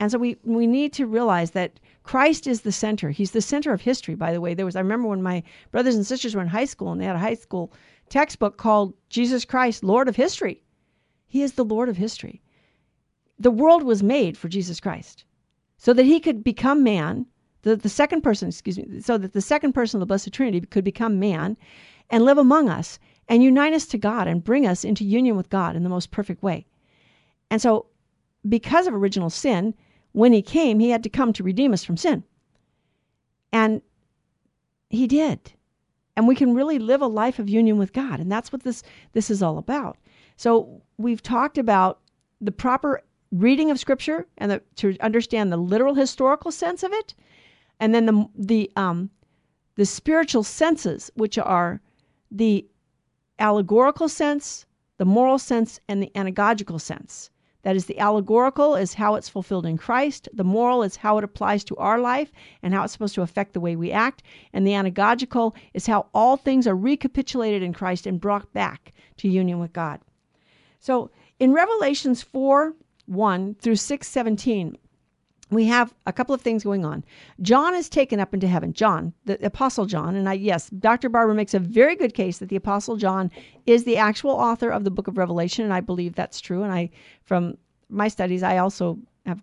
[0.00, 3.10] And so we, we need to realize that Christ is the center.
[3.10, 4.54] He's the center of history, by the way.
[4.54, 7.06] There was I remember when my brothers and sisters were in high school and they
[7.06, 7.72] had a high school
[8.08, 10.62] textbook called Jesus Christ, Lord of History.
[11.26, 12.42] He is the Lord of history.
[13.38, 15.24] The world was made for Jesus Christ.
[15.78, 17.24] So that he could become man,
[17.62, 20.60] the, the second person, excuse me, so that the second person of the Blessed Trinity
[20.60, 21.56] could become man
[22.10, 22.98] and live among us
[23.30, 26.10] and unite us to God and bring us into union with God in the most
[26.10, 26.66] perfect way.
[27.48, 27.86] And so,
[28.48, 29.72] because of original sin,
[30.12, 32.24] when he came, he had to come to redeem us from sin.
[33.52, 33.82] And
[34.88, 35.52] he did.
[36.16, 38.18] And we can really live a life of union with God.
[38.18, 39.96] And that's what this, this is all about.
[40.36, 42.00] So we've talked about
[42.40, 47.14] the proper reading of Scripture and the, to understand the literal historical sense of it,
[47.78, 49.10] and then the, the, um,
[49.76, 51.80] the spiritual senses, which are
[52.32, 52.66] the
[53.40, 54.66] allegorical sense,
[54.98, 57.30] the moral sense, and the anagogical sense.
[57.62, 60.28] That is, the allegorical is how it's fulfilled in Christ.
[60.32, 63.52] The moral is how it applies to our life and how it's supposed to affect
[63.52, 64.22] the way we act.
[64.52, 69.28] And the anagogical is how all things are recapitulated in Christ and brought back to
[69.28, 70.00] union with God.
[70.78, 72.74] So in Revelations 4
[73.06, 74.78] 1 through 6 17,
[75.50, 77.04] we have a couple of things going on.
[77.42, 78.72] John is taken up into heaven.
[78.72, 81.08] John, the Apostle John, and I, yes, Dr.
[81.08, 83.30] Barber makes a very good case that the Apostle John
[83.66, 86.62] is the actual author of the book of Revelation, and I believe that's true.
[86.62, 86.90] And I,
[87.24, 87.56] from
[87.88, 89.42] my studies, I also have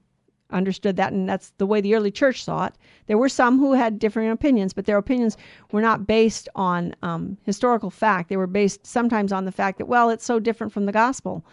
[0.49, 2.73] understood that, and that's the way the early church saw it.
[3.07, 5.35] There were some who had different opinions, but their opinions
[5.71, 8.29] were not based on um, historical fact.
[8.29, 11.45] They were based sometimes on the fact that, well, it's so different from the gospel.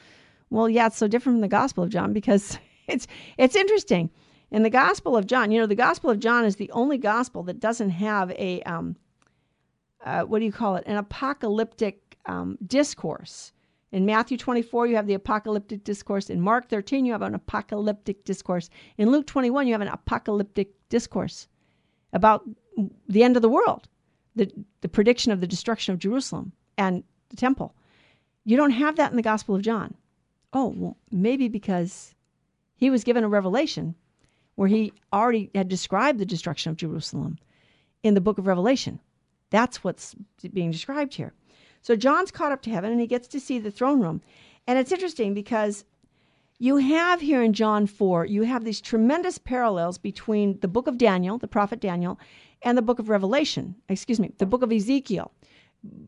[0.50, 4.10] Well, yeah, it's so different from the gospel of John because it's it's interesting
[4.54, 7.42] in the Gospel of John, you know, the Gospel of John is the only gospel
[7.42, 8.94] that doesn't have a, um,
[10.04, 13.50] uh, what do you call it, an apocalyptic um, discourse.
[13.90, 16.30] In Matthew 24, you have the apocalyptic discourse.
[16.30, 18.70] In Mark 13, you have an apocalyptic discourse.
[18.96, 21.48] In Luke 21, you have an apocalyptic discourse
[22.12, 22.48] about
[23.08, 23.88] the end of the world,
[24.36, 24.48] the,
[24.82, 27.74] the prediction of the destruction of Jerusalem and the temple.
[28.44, 29.96] You don't have that in the Gospel of John.
[30.52, 32.14] Oh, well, maybe because
[32.76, 33.96] he was given a revelation
[34.54, 37.38] where he already had described the destruction of Jerusalem
[38.02, 39.00] in the book of Revelation.
[39.50, 40.14] That's what's
[40.52, 41.32] being described here.
[41.80, 44.22] So John's caught up to heaven and he gets to see the throne room.
[44.66, 45.84] And it's interesting because
[46.58, 50.98] you have here in John 4, you have these tremendous parallels between the book of
[50.98, 52.18] Daniel, the prophet Daniel,
[52.62, 53.74] and the book of Revelation.
[53.88, 55.30] Excuse me, the book of Ezekiel.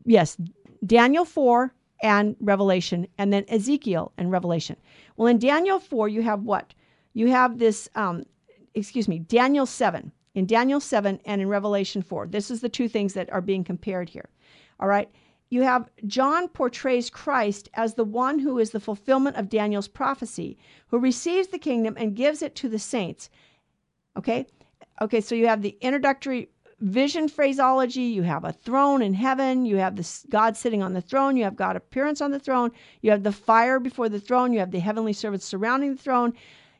[0.05, 0.37] Yes,
[0.85, 4.77] Daniel 4 and Revelation, and then Ezekiel and Revelation.
[5.15, 6.73] Well, in Daniel 4, you have what?
[7.13, 8.23] You have this um,
[8.77, 10.11] excuse me, Daniel 7.
[10.35, 12.27] In Daniel 7 and in Revelation 4.
[12.27, 14.29] This is the two things that are being compared here.
[14.79, 15.09] All right.
[15.49, 20.57] You have John portrays Christ as the one who is the fulfillment of Daniel's prophecy,
[20.89, 23.29] who receives the kingdom and gives it to the saints.
[24.17, 24.45] Okay?
[25.01, 29.77] Okay, so you have the introductory vision phraseology, you have a throne in heaven, you
[29.77, 33.09] have this God sitting on the throne, you have God appearance on the throne, you
[33.09, 36.33] have the fire before the throne, you have the heavenly servants surrounding the throne.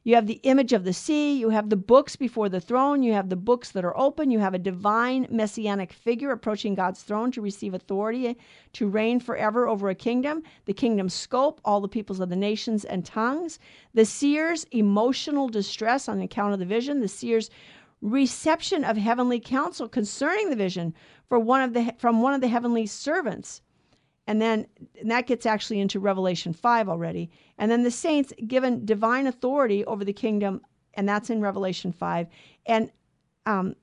[0.07, 1.37] You have the image of the sea.
[1.37, 3.03] You have the books before the throne.
[3.03, 4.31] You have the books that are open.
[4.31, 8.37] You have a divine messianic figure approaching God's throne to receive authority
[8.71, 10.43] to reign forever over a kingdom.
[10.63, 13.59] The kingdom's scope, all the peoples of the nations and tongues.
[13.95, 17.01] The seer's emotional distress on account of the vision.
[17.01, 17.49] The seer's
[18.01, 20.93] reception of heavenly counsel concerning the vision
[21.27, 23.61] for one of the from one of the heavenly servants
[24.27, 24.67] and then
[24.99, 27.31] and that gets actually into revelation 5 already.
[27.57, 30.61] And then the saints given divine authority over the kingdom
[30.93, 32.27] and that's in revelation 5
[32.65, 32.91] and
[33.45, 33.75] um,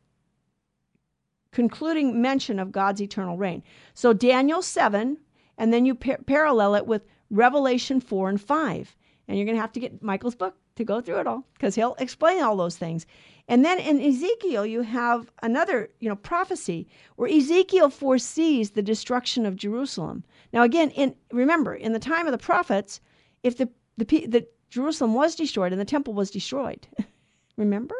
[1.50, 3.62] concluding mention of god's eternal reign.
[3.94, 5.16] So daniel 7
[5.56, 9.62] and then you par- parallel it with revelation 4 and 5 and you're going to
[9.62, 12.76] have to get michael's book to go through it all because he'll explain all those
[12.76, 13.06] things
[13.46, 19.44] and then in Ezekiel, you have another, you know, prophecy where Ezekiel foresees the destruction
[19.44, 20.24] of Jerusalem.
[20.52, 23.00] Now, again, in remember, in the time of the prophets,
[23.42, 26.86] if the the, the Jerusalem was destroyed and the temple was destroyed,
[27.56, 27.96] remember,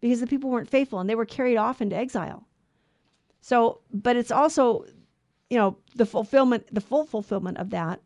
[0.00, 2.46] because the people weren't faithful and they were carried off into exile.
[3.40, 4.84] So, but it's also,
[5.48, 8.00] you know, the fulfillment, the full fulfillment of that.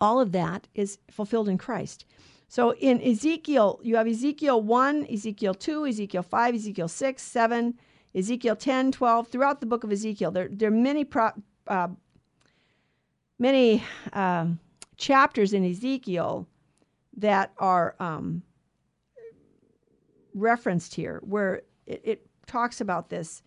[0.00, 2.04] All of that is fulfilled in Christ.
[2.48, 7.74] So in Ezekiel, you have Ezekiel 1, Ezekiel 2, Ezekiel 5, Ezekiel 6, 7,
[8.14, 9.28] Ezekiel 10, 12.
[9.28, 11.30] Throughout the book of Ezekiel, there, there are many, pro,
[11.66, 11.88] uh,
[13.38, 14.60] many um,
[14.96, 16.46] chapters in Ezekiel
[17.16, 18.42] that are um,
[20.34, 23.42] referenced here where it, it talks about this,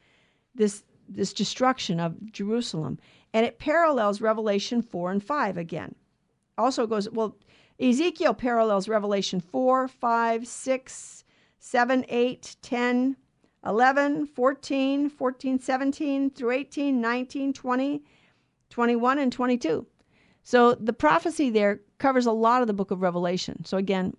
[0.56, 3.00] this, this destruction of Jerusalem.
[3.34, 5.96] And it parallels Revelation 4 and 5 again.
[6.58, 7.38] Also goes, well,
[7.80, 11.24] Ezekiel parallels Revelation 4, 5, 6,
[11.60, 13.18] 7, 8, 10,
[13.66, 18.04] 11, 14, 14, 17 through 18, 19, 20,
[18.70, 19.86] 21, and 22.
[20.44, 23.66] So the prophecy there covers a lot of the book of Revelation.
[23.66, 24.16] So again,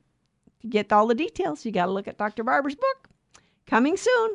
[0.61, 2.45] to get all the details, you got to look at Dr.
[2.45, 3.09] Barber's book.
[3.67, 4.31] Coming soon,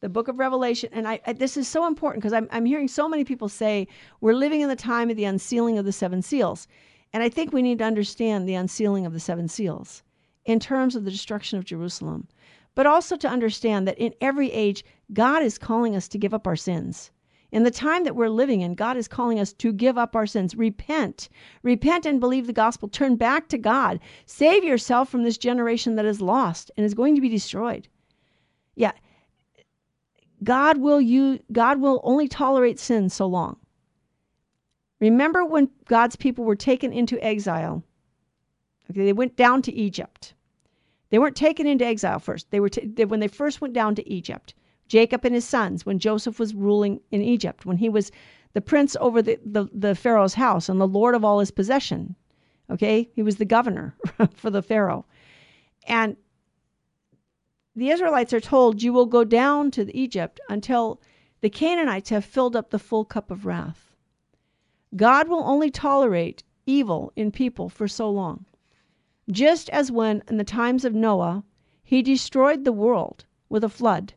[0.00, 0.90] the book of Revelation.
[0.92, 3.88] And I, I this is so important because I'm, I'm hearing so many people say
[4.20, 6.68] we're living in the time of the unsealing of the seven seals.
[7.12, 10.02] And I think we need to understand the unsealing of the seven seals
[10.44, 12.26] in terms of the destruction of Jerusalem,
[12.74, 16.46] but also to understand that in every age, God is calling us to give up
[16.46, 17.10] our sins.
[17.52, 20.26] In the time that we're living in, God is calling us to give up our
[20.26, 20.56] sins.
[20.56, 21.28] Repent.
[21.62, 22.88] Repent and believe the gospel.
[22.88, 24.00] Turn back to God.
[24.24, 27.88] Save yourself from this generation that is lost and is going to be destroyed.
[28.74, 28.92] Yeah.
[30.42, 33.58] God will you God will only tolerate sin so long.
[35.02, 37.82] Remember when God's people were taken into exile?
[38.88, 40.32] Okay, they went down to Egypt.
[41.10, 42.52] They weren't taken into exile first.
[42.52, 44.54] They were t- they, when they first went down to Egypt.
[44.86, 48.12] Jacob and his sons, when Joseph was ruling in Egypt, when he was
[48.52, 52.14] the prince over the, the, the Pharaoh's house and the lord of all his possession.
[52.70, 53.96] Okay, he was the governor
[54.36, 55.04] for the Pharaoh.
[55.88, 56.16] And
[57.74, 61.00] the Israelites are told, You will go down to Egypt until
[61.40, 63.91] the Canaanites have filled up the full cup of wrath.
[64.94, 68.44] God will only tolerate evil in people for so long.
[69.30, 71.44] Just as when, in the times of Noah,
[71.82, 74.14] he destroyed the world with a flood,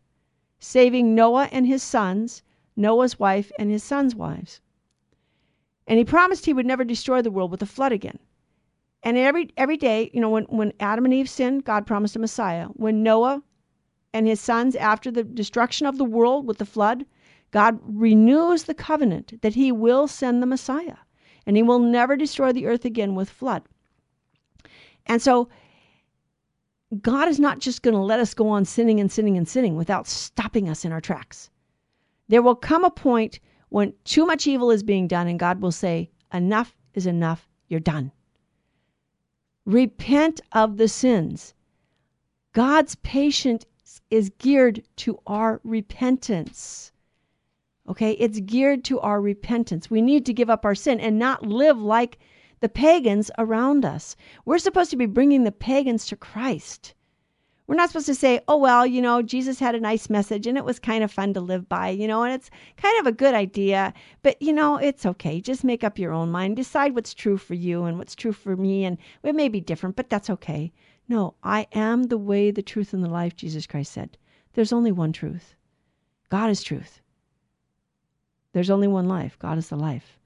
[0.60, 2.44] saving Noah and his sons,
[2.76, 4.62] Noah's wife and his sons' wives.
[5.88, 8.20] And he promised he would never destroy the world with a flood again.
[9.04, 12.20] And every every day, you know, when, when Adam and Eve sinned, God promised a
[12.20, 12.68] Messiah.
[12.74, 13.44] When Noah
[14.12, 17.06] and his sons, after the destruction of the world with the flood,
[17.56, 20.98] God renews the covenant that he will send the Messiah
[21.46, 23.64] and he will never destroy the earth again with flood.
[25.06, 25.48] And so
[27.02, 29.78] God is not just going to let us go on sinning and sinning and sinning
[29.78, 31.50] without stopping us in our tracks.
[32.28, 33.40] There will come a point
[33.70, 37.80] when too much evil is being done and God will say, Enough is enough, you're
[37.80, 38.12] done.
[39.66, 41.54] Repent of the sins.
[42.52, 43.64] God's patience
[44.10, 46.92] is geared to our repentance.
[47.88, 49.90] Okay, it's geared to our repentance.
[49.90, 52.18] We need to give up our sin and not live like
[52.60, 54.16] the pagans around us.
[54.44, 56.96] We're supposed to be bringing the pagans to Christ.
[57.68, 60.58] We're not supposed to say, oh, well, you know, Jesus had a nice message and
[60.58, 63.12] it was kind of fun to live by, you know, and it's kind of a
[63.12, 65.42] good idea, but, you know, it's okay.
[65.42, 66.56] Just make up your own mind.
[66.58, 68.86] Decide what's true for you and what's true for me.
[68.86, 70.72] And it may be different, but that's okay.
[71.08, 74.18] No, I am the way, the truth, and the life, Jesus Christ said.
[74.54, 75.56] There's only one truth
[76.30, 77.02] God is truth.
[78.56, 79.38] There's only one life.
[79.38, 80.18] God is the life.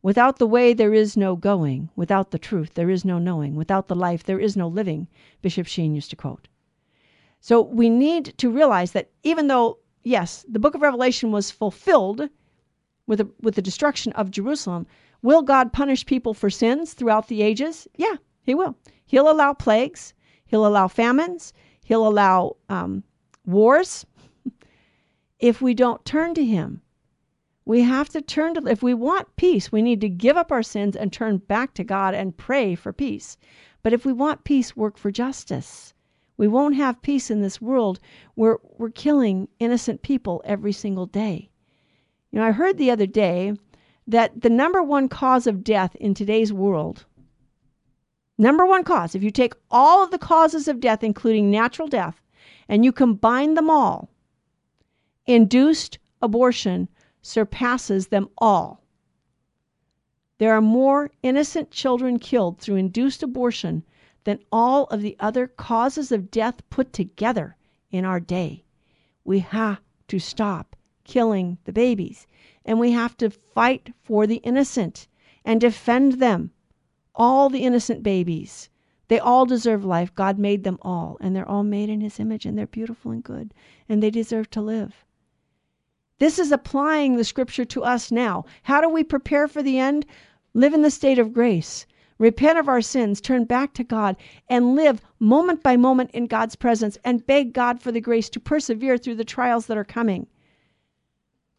[0.00, 1.90] Without the way, there is no going.
[1.96, 3.56] Without the truth, there is no knowing.
[3.56, 5.08] Without the life, there is no living,
[5.42, 6.46] Bishop Sheen used to quote.
[7.40, 12.28] So we need to realize that even though, yes, the book of Revelation was fulfilled
[13.08, 14.86] with, the, with the destruction of Jerusalem,
[15.22, 17.88] will God punish people for sins throughout the ages?
[17.96, 18.14] Yeah,
[18.44, 18.76] He will.
[19.04, 20.14] He'll allow plagues.
[20.46, 21.52] He'll allow famines.
[21.82, 23.02] He'll allow um,
[23.44, 24.06] wars.
[25.40, 26.80] if we don't turn to Him,
[27.66, 30.62] we have to turn to, if we want peace, we need to give up our
[30.62, 33.38] sins and turn back to God and pray for peace.
[33.82, 35.94] But if we want peace, work for justice.
[36.36, 38.00] We won't have peace in this world
[38.34, 41.48] where we're killing innocent people every single day.
[42.30, 43.54] You know, I heard the other day
[44.06, 47.06] that the number one cause of death in today's world,
[48.36, 52.20] number one cause, if you take all of the causes of death, including natural death,
[52.68, 54.10] and you combine them all,
[55.26, 56.88] induced abortion
[57.26, 58.84] surpasses them all.
[60.36, 63.82] There are more innocent children killed through induced abortion
[64.24, 67.56] than all of the other causes of death put together
[67.90, 68.64] in our day.
[69.24, 72.26] We have to stop killing the babies,
[72.64, 75.08] and we have to fight for the innocent
[75.46, 76.50] and defend them.
[77.14, 78.68] All the innocent babies.
[79.08, 80.14] They all deserve life.
[80.14, 83.22] God made them all, and they're all made in His image, and they're beautiful and
[83.22, 83.54] good,
[83.88, 85.04] and they deserve to live.
[86.18, 88.44] This is applying the scripture to us now.
[88.62, 90.06] How do we prepare for the end?
[90.54, 91.86] Live in the state of grace
[92.18, 94.16] repent of our sins, turn back to God,
[94.48, 98.40] and live moment by moment in God's presence and beg God for the grace to
[98.40, 100.26] persevere through the trials that are coming.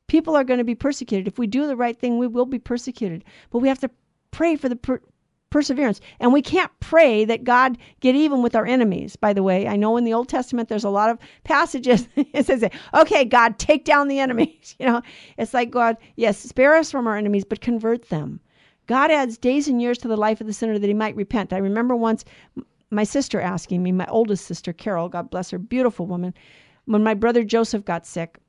[0.08, 1.28] People are going to be persecuted.
[1.28, 3.24] If we do the right thing, we will be persecuted.
[3.50, 3.90] But we have to
[4.32, 5.02] pray for the per-
[5.56, 6.02] perseverance.
[6.20, 9.16] And we can't pray that God get even with our enemies.
[9.16, 12.46] By the way, I know in the Old Testament there's a lot of passages it
[12.46, 15.02] says, "Okay, God, take down the enemies." You know,
[15.38, 18.42] it's like God, yes, spare us from our enemies, but convert them.
[18.88, 21.54] God adds days and years to the life of the sinner that he might repent.
[21.54, 22.26] I remember once
[22.92, 26.34] my sister asking me, my oldest sister, Carol, God bless her, beautiful woman,
[26.84, 28.40] when my brother Joseph got sick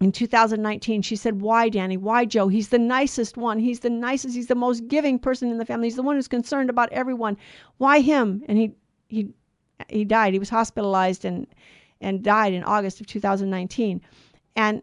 [0.00, 1.98] in 2019, she said, Why, Danny?
[1.98, 2.48] Why, Joe?
[2.48, 3.58] He's the nicest one.
[3.58, 4.34] He's the nicest.
[4.34, 5.88] He's the most giving person in the family.
[5.88, 7.36] He's the one who's concerned about everyone.
[7.76, 8.42] Why him?
[8.48, 8.72] And he,
[9.08, 9.28] he,
[9.90, 10.32] he died.
[10.32, 11.46] He was hospitalized and,
[12.00, 14.00] and died in August of 2019.
[14.56, 14.82] And,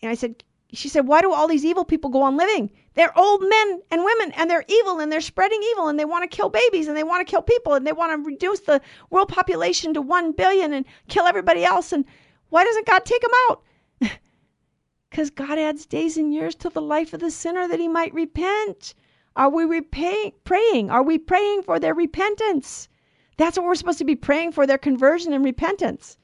[0.00, 0.42] and I said,
[0.72, 2.70] she said, Why do all these evil people go on living?
[2.94, 6.28] They're old men and women and they're evil and they're spreading evil and they want
[6.28, 8.80] to kill babies and they want to kill people and they want to reduce the
[9.10, 11.92] world population to 1 billion and kill everybody else.
[11.92, 12.06] And
[12.48, 13.62] why doesn't God take them out?
[15.10, 18.12] Because God adds days and years to the life of the sinner that he might
[18.14, 18.94] repent.
[19.36, 20.90] Are we praying?
[20.90, 22.88] Are we praying for their repentance?
[23.36, 26.18] That's what we're supposed to be praying for their conversion and repentance.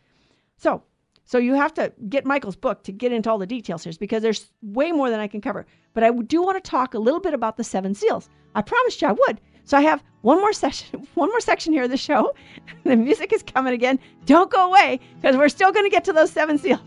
[0.56, 0.82] So,
[1.24, 4.22] so you have to get Michael's book to get into all the details here because
[4.22, 5.64] there's way more than I can cover.
[5.94, 8.28] But I do want to talk a little bit about the seven seals.
[8.54, 9.40] I promised you I would.
[9.64, 12.34] So I have one more session, one more section here of the show.
[12.84, 13.98] the music is coming again.
[14.26, 16.80] Don't go away because we're still going to get to those seven seals.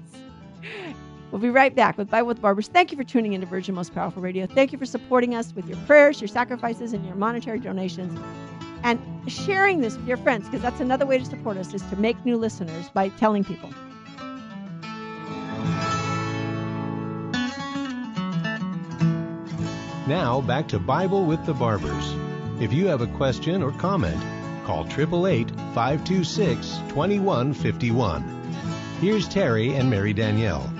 [1.32, 2.69] We'll be right back with Bible with Barbers.
[2.69, 4.47] Thank you for tuning into Virgin Most Powerful Radio.
[4.47, 8.17] Thank you for supporting us with your prayers, your sacrifices, and your monetary donations.
[8.84, 11.95] And sharing this with your friends, because that's another way to support us is to
[11.97, 13.69] make new listeners by telling people.
[20.07, 22.15] Now back to Bible with the Barbers.
[22.61, 24.21] If you have a question or comment,
[24.63, 28.23] call 888 526 2151.
[29.01, 30.71] Here's Terry and Mary Danielle.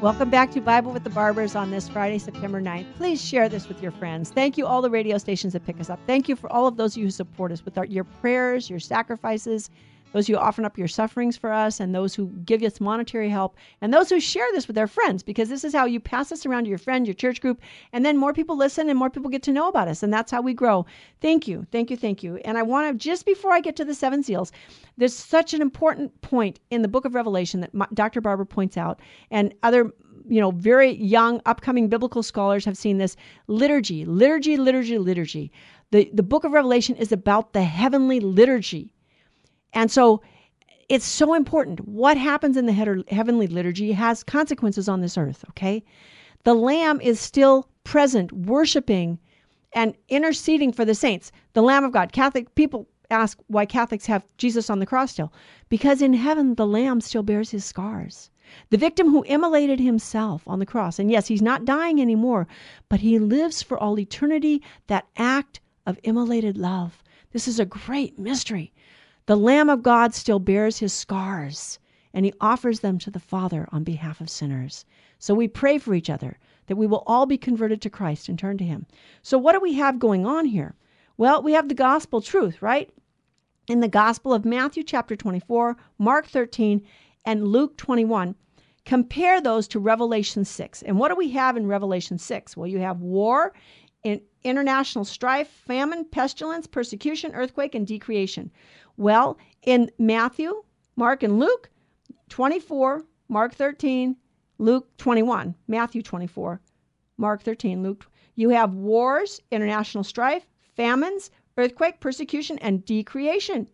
[0.00, 2.86] Welcome back to Bible with the Barbers on this Friday, September 9th.
[2.94, 4.30] Please share this with your friends.
[4.30, 5.98] Thank you, all the radio stations that pick us up.
[6.06, 8.70] Thank you for all of those of you who support us with our, your prayers,
[8.70, 9.70] your sacrifices,
[10.12, 13.56] those who offer up your sufferings for us, and those who give us monetary help,
[13.80, 16.46] and those who share this with their friends, because this is how you pass this
[16.46, 17.60] around to your friend, your church group,
[17.92, 20.30] and then more people listen and more people get to know about us, and that's
[20.30, 20.86] how we grow.
[21.20, 22.36] Thank you, thank you, thank you.
[22.44, 24.52] And I want to, just before I get to the seven seals,
[24.96, 28.20] there's such an important point in the book of Revelation that Dr.
[28.20, 29.00] Barber points out,
[29.30, 29.92] and other
[30.28, 35.50] you know, very young, upcoming biblical scholars have seen this liturgy, liturgy, liturgy, liturgy.
[35.90, 38.92] The, the book of Revelation is about the heavenly liturgy.
[39.72, 40.22] And so
[40.88, 41.86] it's so important.
[41.86, 45.84] What happens in the heavenly liturgy has consequences on this earth, okay?
[46.44, 49.18] The Lamb is still present, worshiping
[49.74, 51.30] and interceding for the saints.
[51.52, 52.12] The Lamb of God.
[52.12, 55.32] Catholic people ask why Catholics have Jesus on the cross still.
[55.68, 58.30] Because in heaven, the Lamb still bears his scars.
[58.70, 60.98] The victim who immolated himself on the cross.
[60.98, 62.46] And yes, he's not dying anymore,
[62.88, 67.02] but he lives for all eternity, that act of immolated love.
[67.32, 68.72] This is a great mystery.
[69.28, 71.78] The Lamb of God still bears his scars,
[72.14, 74.86] and he offers them to the Father on behalf of sinners.
[75.18, 78.38] So we pray for each other that we will all be converted to Christ and
[78.38, 78.86] turn to him.
[79.20, 80.76] So, what do we have going on here?
[81.18, 82.90] Well, we have the gospel truth, right?
[83.66, 86.80] In the gospel of Matthew chapter 24, Mark 13,
[87.26, 88.34] and Luke 21.
[88.86, 90.80] Compare those to Revelation 6.
[90.84, 92.56] And what do we have in Revelation 6?
[92.56, 93.52] Well, you have war
[94.04, 98.50] in international strife, famine, pestilence, persecution, earthquake, and decreation.
[98.98, 100.64] Well, in Matthew,
[100.96, 101.70] Mark, and Luke
[102.30, 104.16] 24, Mark 13,
[104.58, 106.60] Luke 21, Matthew 24,
[107.16, 113.68] Mark 13, Luke, you have wars, international strife, famines, earthquake, persecution, and decreation.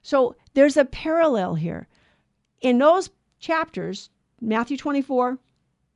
[0.00, 1.86] So there's a parallel here.
[2.62, 4.08] In those chapters,
[4.40, 5.38] Matthew 24,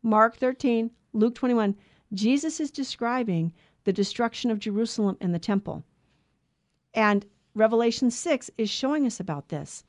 [0.03, 1.75] Mark 13, Luke 21,
[2.13, 3.51] Jesus is describing
[3.85, 5.85] the destruction of Jerusalem and the temple.
[6.93, 7.25] And
[7.59, 9.85] Revelation 6 is showing us about this.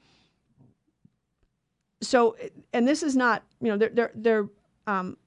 [2.02, 2.36] So,
[2.74, 4.48] and this is not, you know, they're, they're, they're
[4.88, 5.18] um,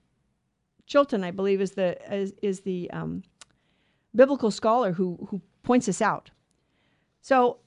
[0.86, 3.22] Chilton, I believe, is the, is, is the um,
[4.14, 6.30] biblical scholar who, who points this out.
[7.20, 7.58] So,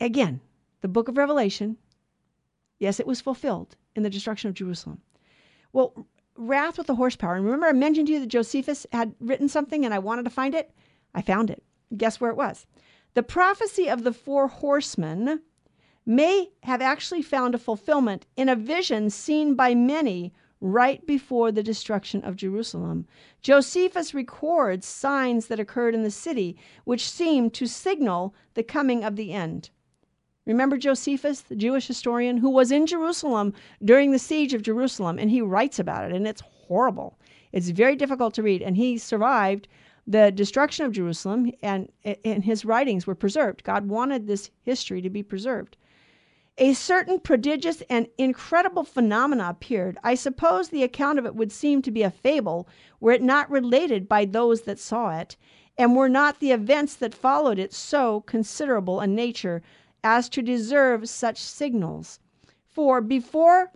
[0.00, 0.40] again,
[0.82, 1.76] the book of Revelation,
[2.78, 5.00] yes, it was fulfilled in the destruction of Jerusalem.
[5.72, 7.34] Well, wrath with the horsepower.
[7.34, 10.30] And remember, I mentioned to you that Josephus had written something and I wanted to
[10.30, 10.70] find it?
[11.14, 11.62] I found it.
[11.96, 12.66] Guess where it was?
[13.14, 15.42] The prophecy of the four horsemen
[16.06, 21.62] may have actually found a fulfillment in a vision seen by many right before the
[21.62, 23.06] destruction of Jerusalem.
[23.40, 29.16] Josephus records signs that occurred in the city which seemed to signal the coming of
[29.16, 29.70] the end.
[30.46, 33.54] Remember Josephus, the Jewish historian, who was in Jerusalem
[33.84, 37.18] during the siege of Jerusalem, and he writes about it, and it's horrible.
[37.52, 39.68] It's very difficult to read, and he survived
[40.06, 41.90] the destruction of Jerusalem, and,
[42.24, 43.64] and his writings were preserved.
[43.64, 45.76] God wanted this history to be preserved.
[46.58, 49.96] A certain prodigious and incredible phenomena appeared.
[50.04, 52.68] I suppose the account of it would seem to be a fable,
[53.00, 55.36] were it not related by those that saw it,
[55.78, 59.62] and were not the events that followed it so considerable a nature
[60.04, 62.20] as to deserve such signals.
[62.66, 63.72] For before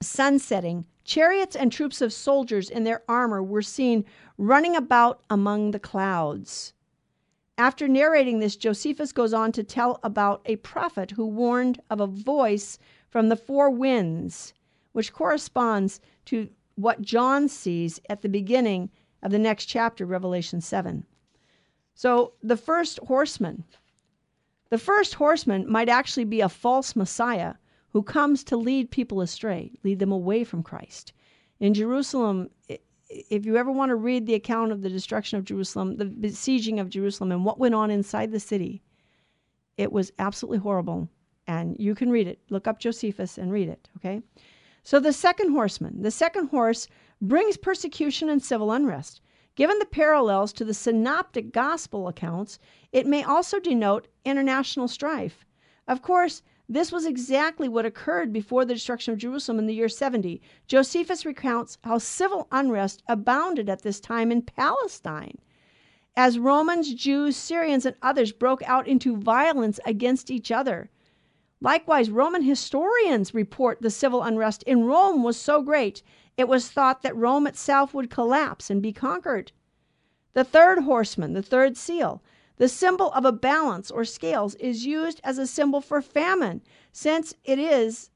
[0.00, 4.04] sunsetting, chariots and troops of soldiers in their armor were seen
[4.38, 6.72] running about among the clouds.
[7.58, 12.06] After narrating this, Josephus goes on to tell about a prophet who warned of a
[12.06, 12.78] voice
[13.08, 14.54] from the four winds,
[14.92, 18.90] which corresponds to what John sees at the beginning
[19.22, 21.04] of the next chapter, Revelation 7.
[21.94, 23.64] So the first horseman
[24.72, 27.56] the first horseman might actually be a false Messiah
[27.92, 31.12] who comes to lead people astray, lead them away from Christ.
[31.60, 32.50] In Jerusalem,
[33.08, 36.80] if you ever want to read the account of the destruction of Jerusalem, the besieging
[36.80, 38.82] of Jerusalem, and what went on inside the city,
[39.76, 41.08] it was absolutely horrible.
[41.46, 42.38] And you can read it.
[42.50, 44.22] Look up Josephus and read it, okay?
[44.84, 46.88] So the second horseman, the second horse
[47.20, 49.20] brings persecution and civil unrest.
[49.54, 52.58] Given the parallels to the synoptic gospel accounts,
[52.92, 55.44] it may also denote international strife.
[55.88, 56.42] Of course,
[56.74, 60.40] this was exactly what occurred before the destruction of Jerusalem in the year 70.
[60.66, 65.38] Josephus recounts how civil unrest abounded at this time in Palestine.
[66.16, 70.90] As Romans, Jews, Syrians, and others broke out into violence against each other.
[71.60, 76.02] Likewise, Roman historians report the civil unrest in Rome was so great
[76.36, 79.52] it was thought that Rome itself would collapse and be conquered.
[80.32, 82.22] The third horseman, the third seal,
[82.56, 86.60] the symbol of a balance or scales, is used as a symbol for famine,
[86.92, 88.10] since it is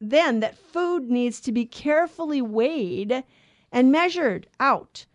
[0.00, 3.22] then that food needs to be carefully weighed
[3.70, 5.06] and measured out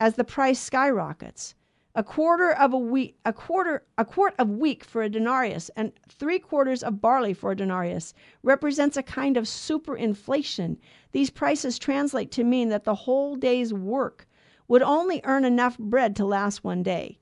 [0.00, 1.54] as the price skyrockets.
[1.94, 5.92] A quarter of a week a quarter a quart of wheat for a denarius and
[6.08, 10.78] three quarters of barley for a denarius represents a kind of superinflation.
[11.12, 14.26] These prices translate to mean that the whole day's work
[14.66, 17.18] would only earn enough bread to last one day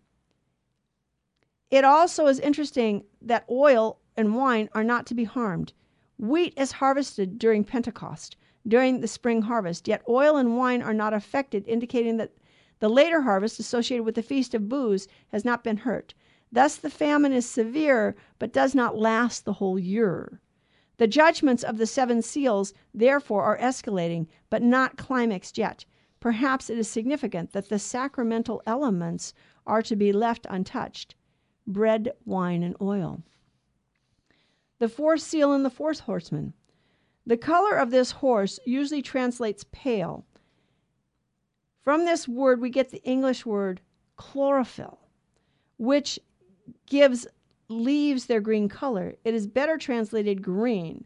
[1.70, 5.72] it also is interesting that oil and wine are not to be harmed
[6.18, 11.14] wheat is harvested during pentecost during the spring harvest yet oil and wine are not
[11.14, 12.32] affected indicating that
[12.80, 16.14] the later harvest associated with the Feast of Booths has not been hurt.
[16.50, 20.40] Thus, the famine is severe, but does not last the whole year.
[20.96, 25.84] The judgments of the seven seals, therefore, are escalating, but not climaxed yet.
[26.20, 29.34] Perhaps it is significant that the sacramental elements
[29.66, 31.14] are to be left untouched
[31.72, 33.22] bread, wine, and oil.
[34.78, 36.54] The fourth seal and the fourth horseman.
[37.26, 40.24] The color of this horse usually translates pale.
[41.82, 43.80] From this word, we get the English word
[44.16, 44.98] chlorophyll,
[45.76, 46.18] which
[46.86, 47.26] gives
[47.68, 49.14] leaves their green color.
[49.24, 51.04] It is better translated green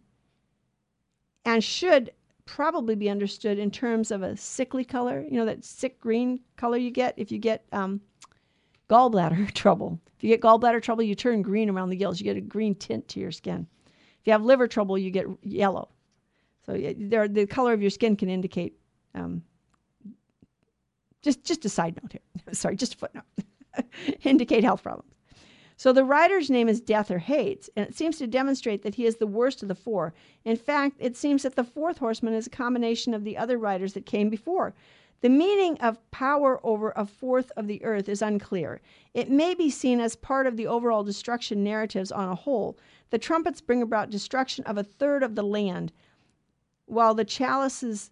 [1.44, 2.10] and should
[2.46, 5.24] probably be understood in terms of a sickly color.
[5.30, 8.00] You know, that sick green color you get if you get um,
[8.90, 10.00] gallbladder trouble.
[10.16, 12.20] If you get gallbladder trouble, you turn green around the gills.
[12.20, 13.66] You get a green tint to your skin.
[14.20, 15.88] If you have liver trouble, you get yellow.
[16.66, 18.74] So the color of your skin can indicate
[19.14, 19.42] um,
[21.22, 22.22] Just just a side note here.
[22.54, 23.24] Sorry, just a footnote.
[24.24, 25.12] Indicate health problems.
[25.76, 29.06] So the rider's name is Death or Hades, and it seems to demonstrate that he
[29.06, 30.14] is the worst of the four.
[30.44, 33.94] In fact, it seems that the fourth horseman is a combination of the other riders
[33.94, 34.74] that came before.
[35.20, 38.80] The meaning of power over a fourth of the earth is unclear.
[39.14, 42.78] It may be seen as part of the overall destruction narratives on a whole.
[43.10, 45.92] The trumpets bring about destruction of a third of the land,
[46.86, 48.10] while the chalices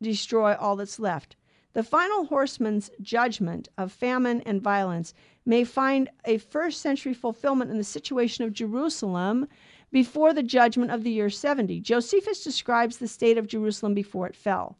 [0.00, 1.36] destroy all that's left.
[1.74, 5.14] The final horseman's judgment of famine and violence
[5.46, 9.48] may find a first century fulfillment in the situation of Jerusalem
[9.90, 11.80] before the judgment of the year 70.
[11.80, 14.76] Josephus describes the state of Jerusalem before it fell.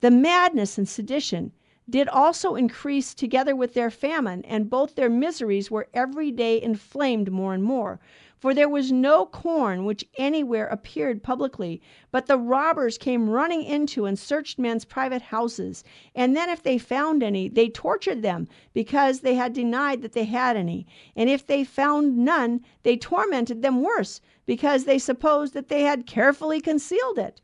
[0.00, 1.52] The madness and sedition
[1.86, 7.30] did also increase together with their famine, and both their miseries were every day inflamed
[7.30, 8.00] more and more.
[8.38, 14.06] For there was no corn which anywhere appeared publicly, but the robbers came running into
[14.06, 15.84] and searched men's private houses.
[16.14, 20.24] And then, if they found any, they tortured them because they had denied that they
[20.24, 20.86] had any.
[21.14, 26.06] And if they found none, they tormented them worse because they supposed that they had
[26.06, 27.42] carefully concealed it.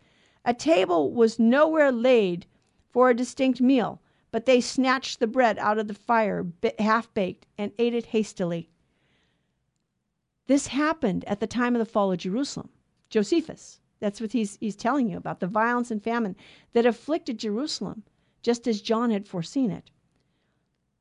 [0.48, 2.46] A table was nowhere laid
[2.88, 6.46] for a distinct meal, but they snatched the bread out of the fire,
[6.78, 8.70] half baked, and ate it hastily.
[10.46, 12.68] This happened at the time of the fall of Jerusalem.
[13.10, 16.36] Josephus, that's what he's, he's telling you about the violence and famine
[16.74, 18.04] that afflicted Jerusalem,
[18.40, 19.90] just as John had foreseen it.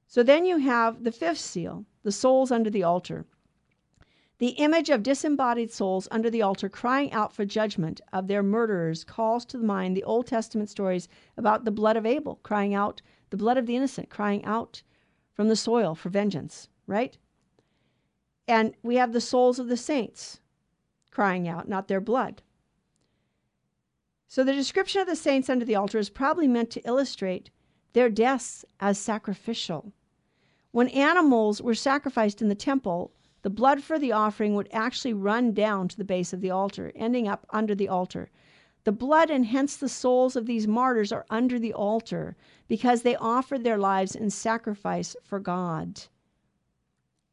[0.08, 3.28] So then you have the fifth seal, the souls under the altar.
[4.38, 9.06] The image of disembodied souls under the altar crying out for judgment of their murderers
[9.06, 11.08] calls to mind the Old Testament stories
[11.38, 14.84] about the blood of Abel crying out, the blood of the innocent crying out
[15.34, 17.18] from the soil for vengeance, right?
[18.48, 20.42] And we have the souls of the saints
[21.12, 22.42] crying out, not their blood.
[24.28, 27.52] So the description of the saints under the altar is probably meant to illustrate
[27.94, 29.94] their deaths as sacrificial.
[30.72, 33.14] When animals were sacrificed in the temple,
[33.46, 36.92] the blood for the offering would actually run down to the base of the altar,
[36.96, 38.32] ending up under the altar.
[38.86, 42.36] The blood and hence the souls of these martyrs are under the altar
[42.68, 46.02] because they offered their lives in sacrifice for God.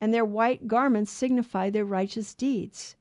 [0.03, 2.95] And their white garments signify their righteous deeds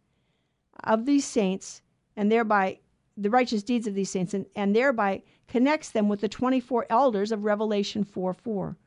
[0.81, 1.81] of these saints,
[2.15, 2.79] and thereby
[3.17, 7.33] the righteous deeds of these saints, and, and thereby connects them with the 24 elders
[7.33, 8.77] of Revelation 4 4.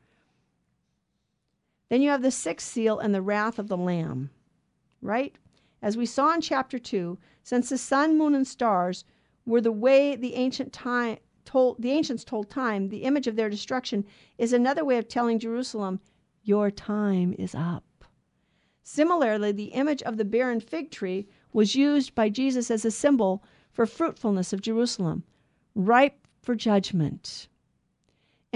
[1.89, 4.31] Then you have the sixth seal and the wrath of the Lamb,
[5.01, 5.35] right?
[5.81, 9.05] As we saw in chapter 2, since the sun, moon, and stars
[9.45, 13.49] were the way the ancient time told the ancients told time, the image of their
[13.49, 14.03] destruction
[14.37, 15.99] is another way of telling Jerusalem,
[16.41, 17.83] your time is up.
[18.81, 23.43] Similarly, the image of the barren fig tree was used by Jesus as a symbol
[23.71, 25.23] for fruitfulness of Jerusalem,
[25.75, 27.47] ripe for judgment.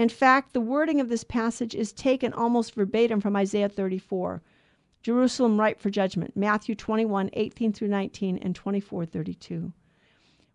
[0.00, 4.40] In fact, the wording of this passage is taken almost verbatim from Isaiah 34.
[5.02, 9.74] Jerusalem ripe for judgment, Matthew 21, 18 through 19, and 24, 32.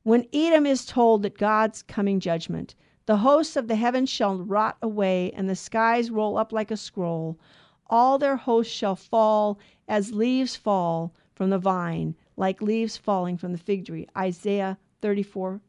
[0.02, 2.74] When Edom is told that God's coming judgment,
[3.06, 6.76] the hosts of the heavens shall rot away, and the skies roll up like a
[6.76, 7.38] scroll.
[7.86, 13.52] All their hosts shall fall as leaves fall from the vine, like leaves falling from
[13.52, 14.08] the fig tree.
[14.18, 15.62] Isaiah 34,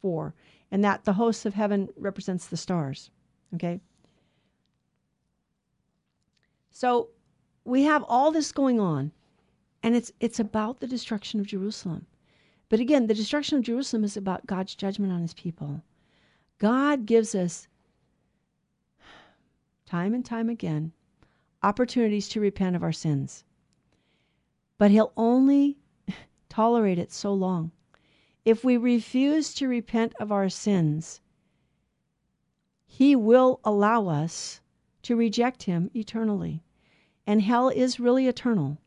[0.00, 0.34] 4
[0.70, 3.10] and that the hosts of heaven represents the stars.
[3.54, 3.80] Okay?
[6.70, 7.08] So
[7.64, 9.12] we have all this going on,
[9.82, 12.06] and it's it's about the destruction of Jerusalem.
[12.68, 15.82] But again, the destruction of Jerusalem is about God's judgment on his people.
[16.58, 17.66] God gives us
[19.86, 20.92] time and time again
[21.62, 23.44] opportunities to repent of our sins.
[24.78, 25.76] But he'll only
[26.48, 27.72] tolerate it so long.
[28.44, 31.20] If we refuse to repent of our sins,
[32.86, 34.60] He will allow us
[35.02, 36.62] to reject Him eternally.
[37.26, 38.78] And hell is really eternal.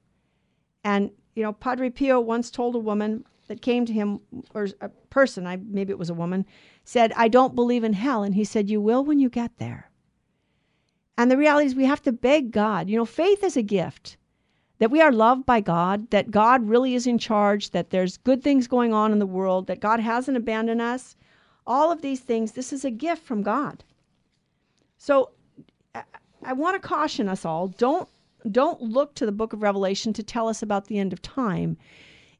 [0.83, 4.19] And, you know, Padre Pio once told a woman that came to him,
[4.53, 6.45] or a person, I, maybe it was a woman,
[6.83, 8.23] said, I don't believe in hell.
[8.23, 9.91] And he said, You will when you get there.
[11.17, 12.89] And the reality is, we have to beg God.
[12.89, 14.17] You know, faith is a gift
[14.79, 18.43] that we are loved by God, that God really is in charge, that there's good
[18.43, 21.15] things going on in the world, that God hasn't abandoned us.
[21.65, 23.83] All of these things, this is a gift from God.
[24.97, 25.31] So
[26.43, 28.09] I want to caution us all, don't
[28.51, 31.77] don't look to the book of Revelation to tell us about the end of time.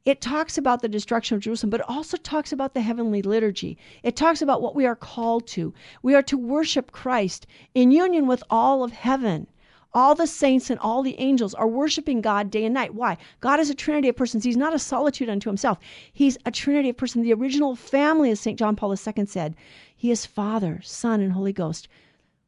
[0.05, 3.77] It talks about the destruction of Jerusalem, but it also talks about the heavenly liturgy.
[4.03, 5.73] It talks about what we are called to.
[6.01, 9.47] We are to worship Christ in union with all of heaven.
[9.93, 12.95] All the saints and all the angels are worshiping God day and night.
[12.95, 13.17] Why?
[13.41, 14.43] God is a trinity of persons.
[14.43, 15.77] He's not a solitude unto himself.
[16.11, 17.23] He's a trinity of persons.
[17.23, 18.57] The original family, as St.
[18.57, 19.55] John Paul II said,
[19.95, 21.87] he is Father, Son, and Holy Ghost.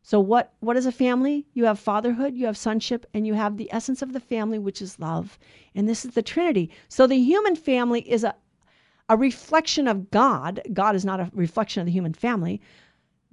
[0.02, 1.48] So what what is a family?
[1.54, 4.82] You have fatherhood, you have sonship, and you have the essence of the family, which
[4.82, 5.40] is love.
[5.74, 6.70] And this is the Trinity.
[6.90, 8.36] So the human family is a
[9.08, 10.62] a reflection of God.
[10.74, 12.62] God is not a reflection of the human family.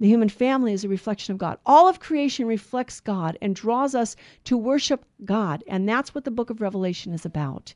[0.03, 1.59] The human family is a reflection of God.
[1.65, 5.63] All of creation reflects God and draws us to worship God.
[5.65, 7.73] And that's what the book of Revelation is about.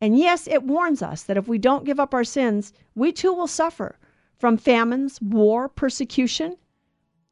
[0.00, 3.32] And yes, it warns us that if we don't give up our sins, we too
[3.32, 3.98] will suffer
[4.38, 6.56] from famines, war, persecution,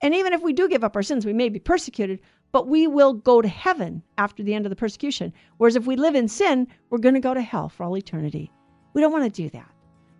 [0.03, 2.19] and even if we do give up our sins, we may be persecuted,
[2.51, 5.33] but we will go to heaven after the end of the persecution.
[5.59, 8.51] Whereas if we live in sin, we're going to go to hell for all eternity.
[8.93, 9.76] We don't want to do that.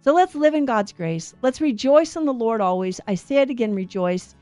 [0.07, 1.35] So let's live in God's grace.
[1.43, 3.01] Let's rejoice in the Lord always.
[3.09, 4.37] I say it again rejoice.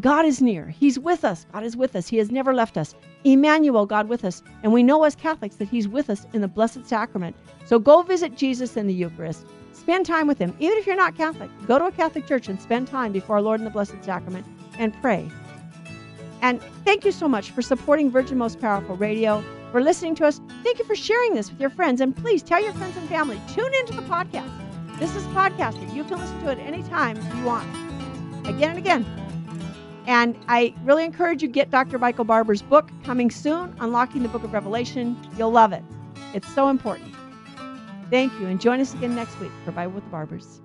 [0.00, 0.68] God is near.
[0.68, 1.44] He's with us.
[1.52, 2.08] God is with us.
[2.08, 2.94] He has never left us.
[3.24, 4.42] Emmanuel, God with us.
[4.62, 7.36] And we know as Catholics that He's with us in the Blessed Sacrament.
[7.66, 9.44] So go visit Jesus in the Eucharist.
[9.74, 10.56] Spend time with Him.
[10.58, 13.42] Even if you're not Catholic, go to a Catholic church and spend time before our
[13.42, 14.46] Lord in the Blessed Sacrament
[14.78, 15.28] and pray.
[16.40, 20.40] And thank you so much for supporting Virgin Most Powerful Radio, for listening to us.
[20.64, 22.00] Thank you for sharing this with your friends.
[22.00, 24.69] And please tell your friends and family, tune into the podcast.
[25.00, 25.94] This is podcasting.
[25.94, 27.66] You can listen to it anytime you want,
[28.46, 29.06] again and again.
[30.06, 31.98] And I really encourage you get Dr.
[31.98, 35.16] Michael Barber's book coming soon, Unlocking the Book of Revelation.
[35.38, 35.82] You'll love it.
[36.34, 37.14] It's so important.
[38.10, 40.60] Thank you, and join us again next week for Bible with the Barbers.